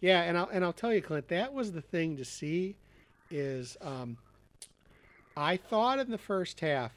[0.00, 2.74] yeah, and I'll and I'll tell you, Clint, that was the thing to see.
[3.30, 4.16] Is um,
[5.36, 6.92] I thought in the first half,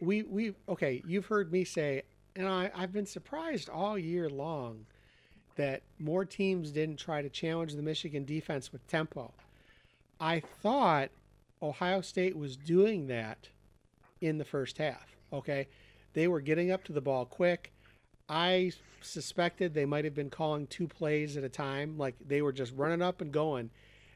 [0.00, 1.02] we we okay.
[1.04, 2.02] You've heard me say
[2.36, 4.86] and I, I've been surprised all year long
[5.56, 9.32] that more teams didn't try to challenge the Michigan defense with tempo.
[10.18, 11.10] I thought
[11.62, 13.48] Ohio State was doing that
[14.20, 15.16] in the first half.
[15.32, 15.68] Okay.
[16.14, 17.72] They were getting up to the ball quick.
[18.28, 21.98] I suspected they might have been calling two plays at a time.
[21.98, 23.70] Like they were just running up and going.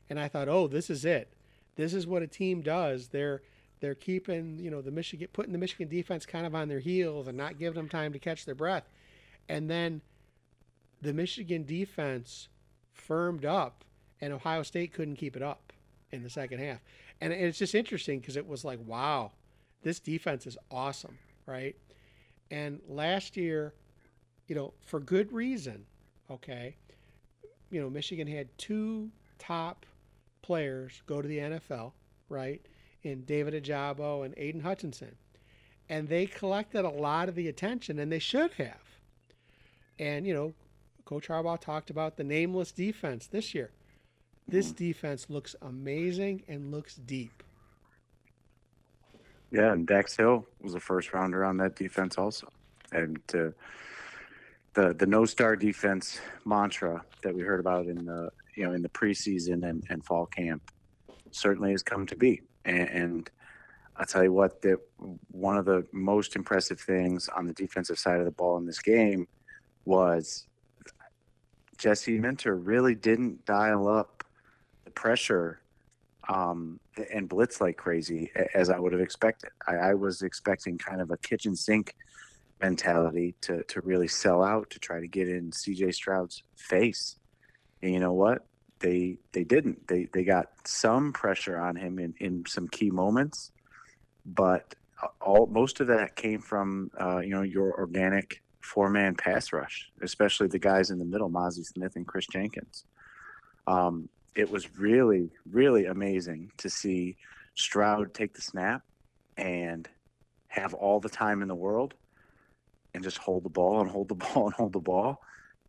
[0.08, 1.32] And I thought, oh, this is it.
[1.76, 3.08] This is what a team does.
[3.08, 3.42] They're
[3.80, 7.28] they're keeping you know the Michigan putting the Michigan defense kind of on their heels
[7.28, 8.88] and not giving them time to catch their breath,
[9.48, 10.00] and then
[11.02, 12.48] the Michigan defense
[12.92, 13.84] firmed up
[14.20, 15.72] and Ohio State couldn't keep it up
[16.10, 16.80] in the second half.
[17.20, 19.32] And it's just interesting because it was like, wow,
[19.82, 21.76] this defense is awesome, right?
[22.50, 23.74] And last year,
[24.46, 25.84] you know, for good reason,
[26.30, 26.76] okay,
[27.70, 29.84] you know, Michigan had two top
[30.42, 31.92] players go to the NFL,
[32.28, 32.64] right?
[33.06, 35.14] In David Ojabo and Aidan Hutchinson.
[35.88, 38.80] And they collected a lot of the attention, and they should have.
[39.98, 40.54] And, you know,
[41.04, 43.70] Coach Harbaugh talked about the nameless defense this year.
[44.48, 47.42] This defense looks amazing and looks deep.
[49.52, 52.48] Yeah, and Dax Hill was a first rounder on that defense also.
[52.90, 53.54] And to
[54.74, 58.82] the the no star defense mantra that we heard about in the you know in
[58.82, 60.70] the preseason and, and fall camp
[61.30, 63.30] certainly has come to be and, and
[63.96, 64.78] I'll tell you what, that
[65.30, 68.80] one of the most impressive things on the defensive side of the ball in this
[68.80, 69.26] game
[69.84, 70.46] was
[71.78, 74.24] Jesse Minter really didn't dial up
[74.84, 75.60] the pressure
[76.28, 76.80] um,
[77.12, 79.50] and blitz like crazy as I would have expected.
[79.66, 81.94] I, I, was expecting kind of a kitchen sink
[82.60, 87.16] mentality to, to really sell out to try to get in CJ Stroud's face.
[87.80, 88.44] And you know what?
[88.80, 89.86] They they didn't.
[89.88, 93.52] They they got some pressure on him in, in some key moments,
[94.24, 94.74] but
[95.20, 99.90] all most of that came from uh, you know your organic four man pass rush,
[100.02, 102.84] especially the guys in the middle, Mazi Smith and Kris Jenkins.
[103.66, 107.16] Um, it was really, really amazing to see
[107.54, 108.82] Stroud take the snap
[109.38, 109.88] and
[110.48, 111.94] have all the time in the world
[112.92, 115.22] and just hold the ball and hold the ball and hold the ball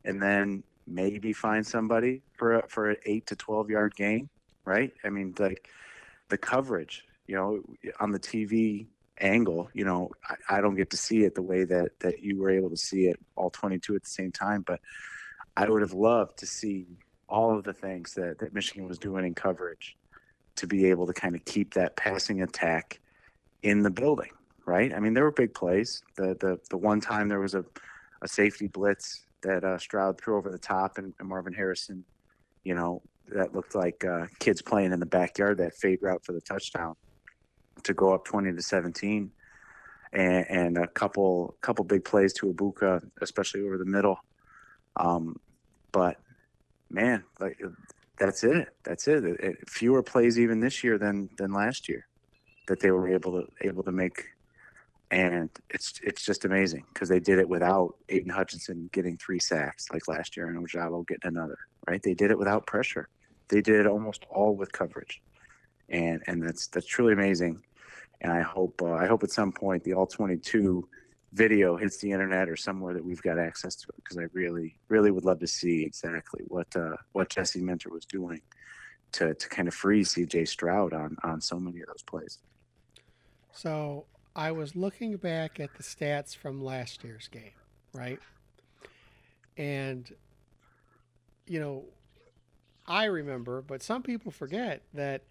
[0.08, 4.30] and then maybe find somebody for a, for an 8 to 12 yard gain,
[4.66, 4.92] right?
[5.04, 5.70] I mean like
[6.30, 7.62] the coverage, you know,
[8.00, 8.88] on the TV
[9.20, 12.40] angle, you know, I, I don't get to see it the way that that you
[12.40, 14.80] were able to see it all 22 at the same time, but
[15.56, 16.86] I would have loved to see
[17.28, 19.98] all of the things that, that Michigan was doing in coverage
[20.56, 23.00] to be able to kind of keep that passing attack
[23.64, 24.30] in the building,
[24.66, 24.94] right?
[24.94, 26.04] I mean, there were big plays.
[26.16, 27.66] The the the one time there was a,
[28.22, 32.04] a safety blitz that uh, Stroud threw over the top, and, and, Marvin Harrison,
[32.64, 35.58] you know, that looked like uh, kids playing in the backyard.
[35.58, 36.96] That fade route for the touchdown
[37.84, 39.32] to go up twenty to seventeen,
[40.14, 44.18] and, and a couple couple big plays to Egbuka, especially over the middle.
[44.96, 45.36] Um,
[45.92, 46.18] but
[46.90, 47.60] man, like
[48.18, 48.70] that's it.
[48.84, 49.24] That's it.
[49.24, 52.08] it, it fewer plays even this year than than last year
[52.68, 54.26] that they were able to able to make,
[55.12, 59.88] and it's it's just amazing because they did it without Aidan Hutchinson getting three sacks
[59.92, 61.58] like last year and Ojabo getting another.
[61.88, 62.02] Right?
[62.04, 63.08] They did it without pressure.
[63.48, 65.22] They did it almost all with coverage,
[65.90, 67.64] and and that's that's truly amazing.
[68.20, 70.88] And I hope uh, I hope at some point the all twenty two
[71.34, 74.78] video hits the internet or somewhere that we've got access to it because I really,
[74.88, 78.42] really would love to see exactly what uh, what Jesse Minter was doing
[79.14, 82.40] to, to kind of free CJ Stroud on on so many of those plays.
[83.54, 84.06] So
[84.38, 87.58] I was looking back at the stats from last year's game,
[87.92, 88.20] right?
[89.58, 90.14] And
[91.48, 91.86] you know,
[92.86, 95.24] I remember, but some people forget that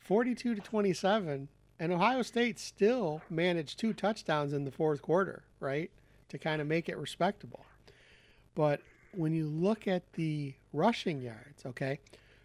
[0.00, 5.90] 42 to 27 and Ohio State still managed two touchdowns in the fourth quarter, right?
[6.30, 7.66] To kind of make it respectable.
[8.54, 8.80] But
[9.12, 12.00] when you look at the rushing yards, okay?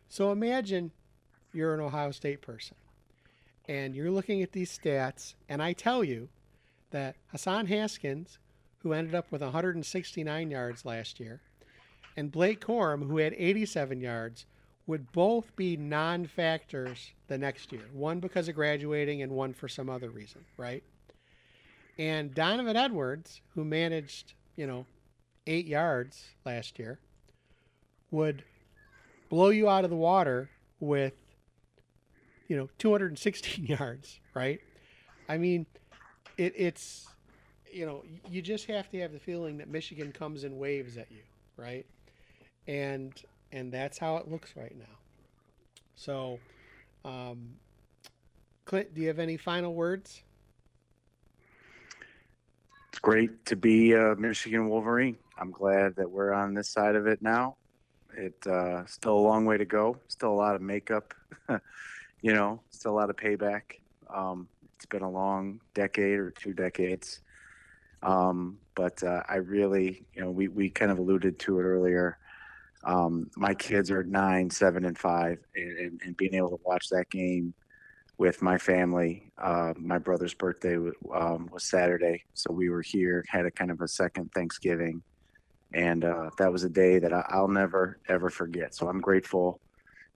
[0.10, 0.92] So imagine
[1.54, 2.76] you're an Ohio State person
[3.68, 6.30] and you're looking at these stats, and I tell you
[6.92, 8.38] that Hassan Haskins,
[8.80, 11.42] who ended up with 169 yards last year,
[12.16, 14.46] and Blake Corum, who had 87 yards,
[14.86, 17.86] would both be non factors the next year.
[17.94, 20.84] One because of graduating and one for some other reason, right?
[21.98, 24.86] And Donovan Edwards, who managed, you know,
[25.48, 27.00] eight yards last year,
[28.12, 28.44] would
[29.30, 30.50] blow you out of the water
[30.80, 31.14] with,
[32.48, 34.60] you know, 216 yards, right?
[35.30, 35.66] I mean,
[36.38, 37.08] it, it's,
[37.72, 41.12] you know, you just have to have the feeling that Michigan comes in waves at
[41.12, 41.24] you,
[41.58, 41.86] right?
[42.68, 43.14] And
[43.52, 44.98] and that's how it looks right now.
[45.96, 46.40] So,
[47.06, 47.56] um,
[48.66, 50.24] Clint, do you have any final words?
[52.90, 55.18] It's great to be a Michigan Wolverine.
[55.38, 57.58] I'm glad that we're on this side of it now.
[58.16, 59.98] It's uh, still a long way to go.
[60.08, 61.14] Still a lot of makeup,
[62.24, 62.60] you know.
[62.72, 63.80] Still a lot of payback.
[64.12, 67.22] Um, it's been a long decade or two decades.
[68.02, 72.18] Um, but uh, I really, you know, we, we kind of alluded to it earlier.
[72.84, 76.90] Um, my kids are nine, seven, and five, and, and, and, being able to watch
[76.90, 77.54] that game
[78.18, 79.32] with my family.
[79.38, 80.76] Uh, my brother's birthday
[81.16, 85.02] um, was Saturday, so we were here, had a kind of a second Thanksgiving,
[85.74, 88.76] and uh, that was a day that I, will never ever forget.
[88.76, 89.62] So I'm grateful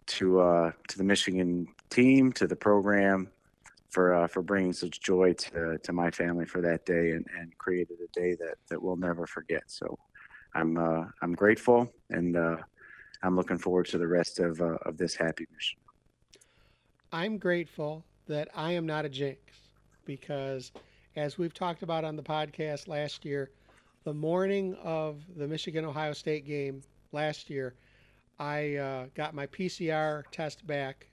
[0.07, 3.29] to uh, to the Michigan team, to the program,
[3.89, 7.57] for uh, for bringing such joy to to my family for that day, and, and
[7.57, 9.63] created a day that that we'll never forget.
[9.67, 9.97] So
[10.53, 12.57] I'm uh, I'm grateful, and uh,
[13.23, 15.79] I'm looking forward to the rest of uh, of this happy mission.
[17.11, 19.39] I'm grateful that I am not a jinx
[20.05, 20.71] because,
[21.15, 23.51] as we've talked about on the podcast last year,
[24.03, 26.81] the morning of the Michigan Ohio State game
[27.11, 27.75] last year,
[28.39, 31.07] I uh, got my PCR test back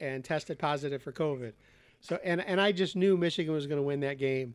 [0.00, 1.52] and tested positive for COVID.
[2.00, 4.54] So and and I just knew Michigan was going to win that game,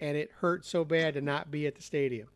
[0.00, 2.28] and it hurt so bad to not be at the stadium.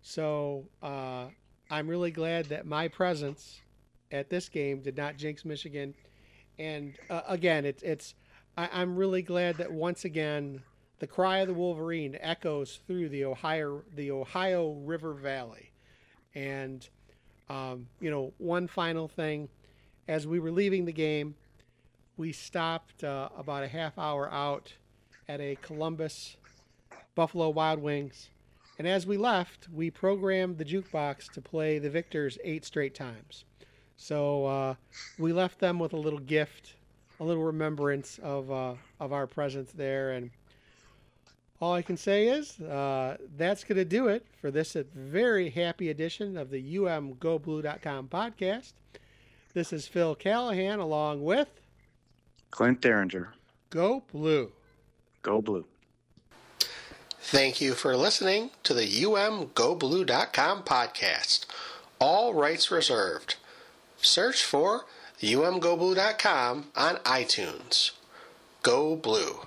[0.00, 1.26] So uh,
[1.70, 3.60] I'm really glad that my presence
[4.10, 5.94] at this game did not jinx Michigan.
[6.58, 8.14] And uh, again, it's it's
[8.56, 10.62] I, I'm really glad that once again
[10.98, 15.72] the cry of the Wolverine echoes through the Ohio the Ohio River Valley,
[16.34, 16.88] and
[17.48, 19.48] um, you know one final thing,
[20.08, 21.34] as we were leaving the game,
[22.22, 24.72] we stopped uh, about a half hour out
[25.28, 26.36] at a Columbus
[27.16, 28.28] Buffalo Wild Wings.
[28.78, 33.44] And as we left, we programmed the jukebox to play the Victors eight straight times.
[33.96, 34.74] So uh,
[35.18, 36.74] we left them with a little gift,
[37.18, 40.12] a little remembrance of uh, of our presence there.
[40.12, 40.30] And
[41.60, 45.88] all I can say is uh, that's going to do it for this very happy
[45.90, 48.74] edition of the UMGoBlue.com podcast.
[49.54, 51.61] This is Phil Callahan along with
[52.52, 53.32] Clint Derringer.
[53.70, 54.52] Go Blue.
[55.22, 55.64] Go Blue.
[57.20, 61.46] Thank you for listening to the UMGoBlue.com podcast.
[61.98, 63.36] All rights reserved.
[64.00, 64.84] Search for
[65.20, 67.92] UMGoBlue.com on iTunes.
[68.62, 69.46] Go Blue.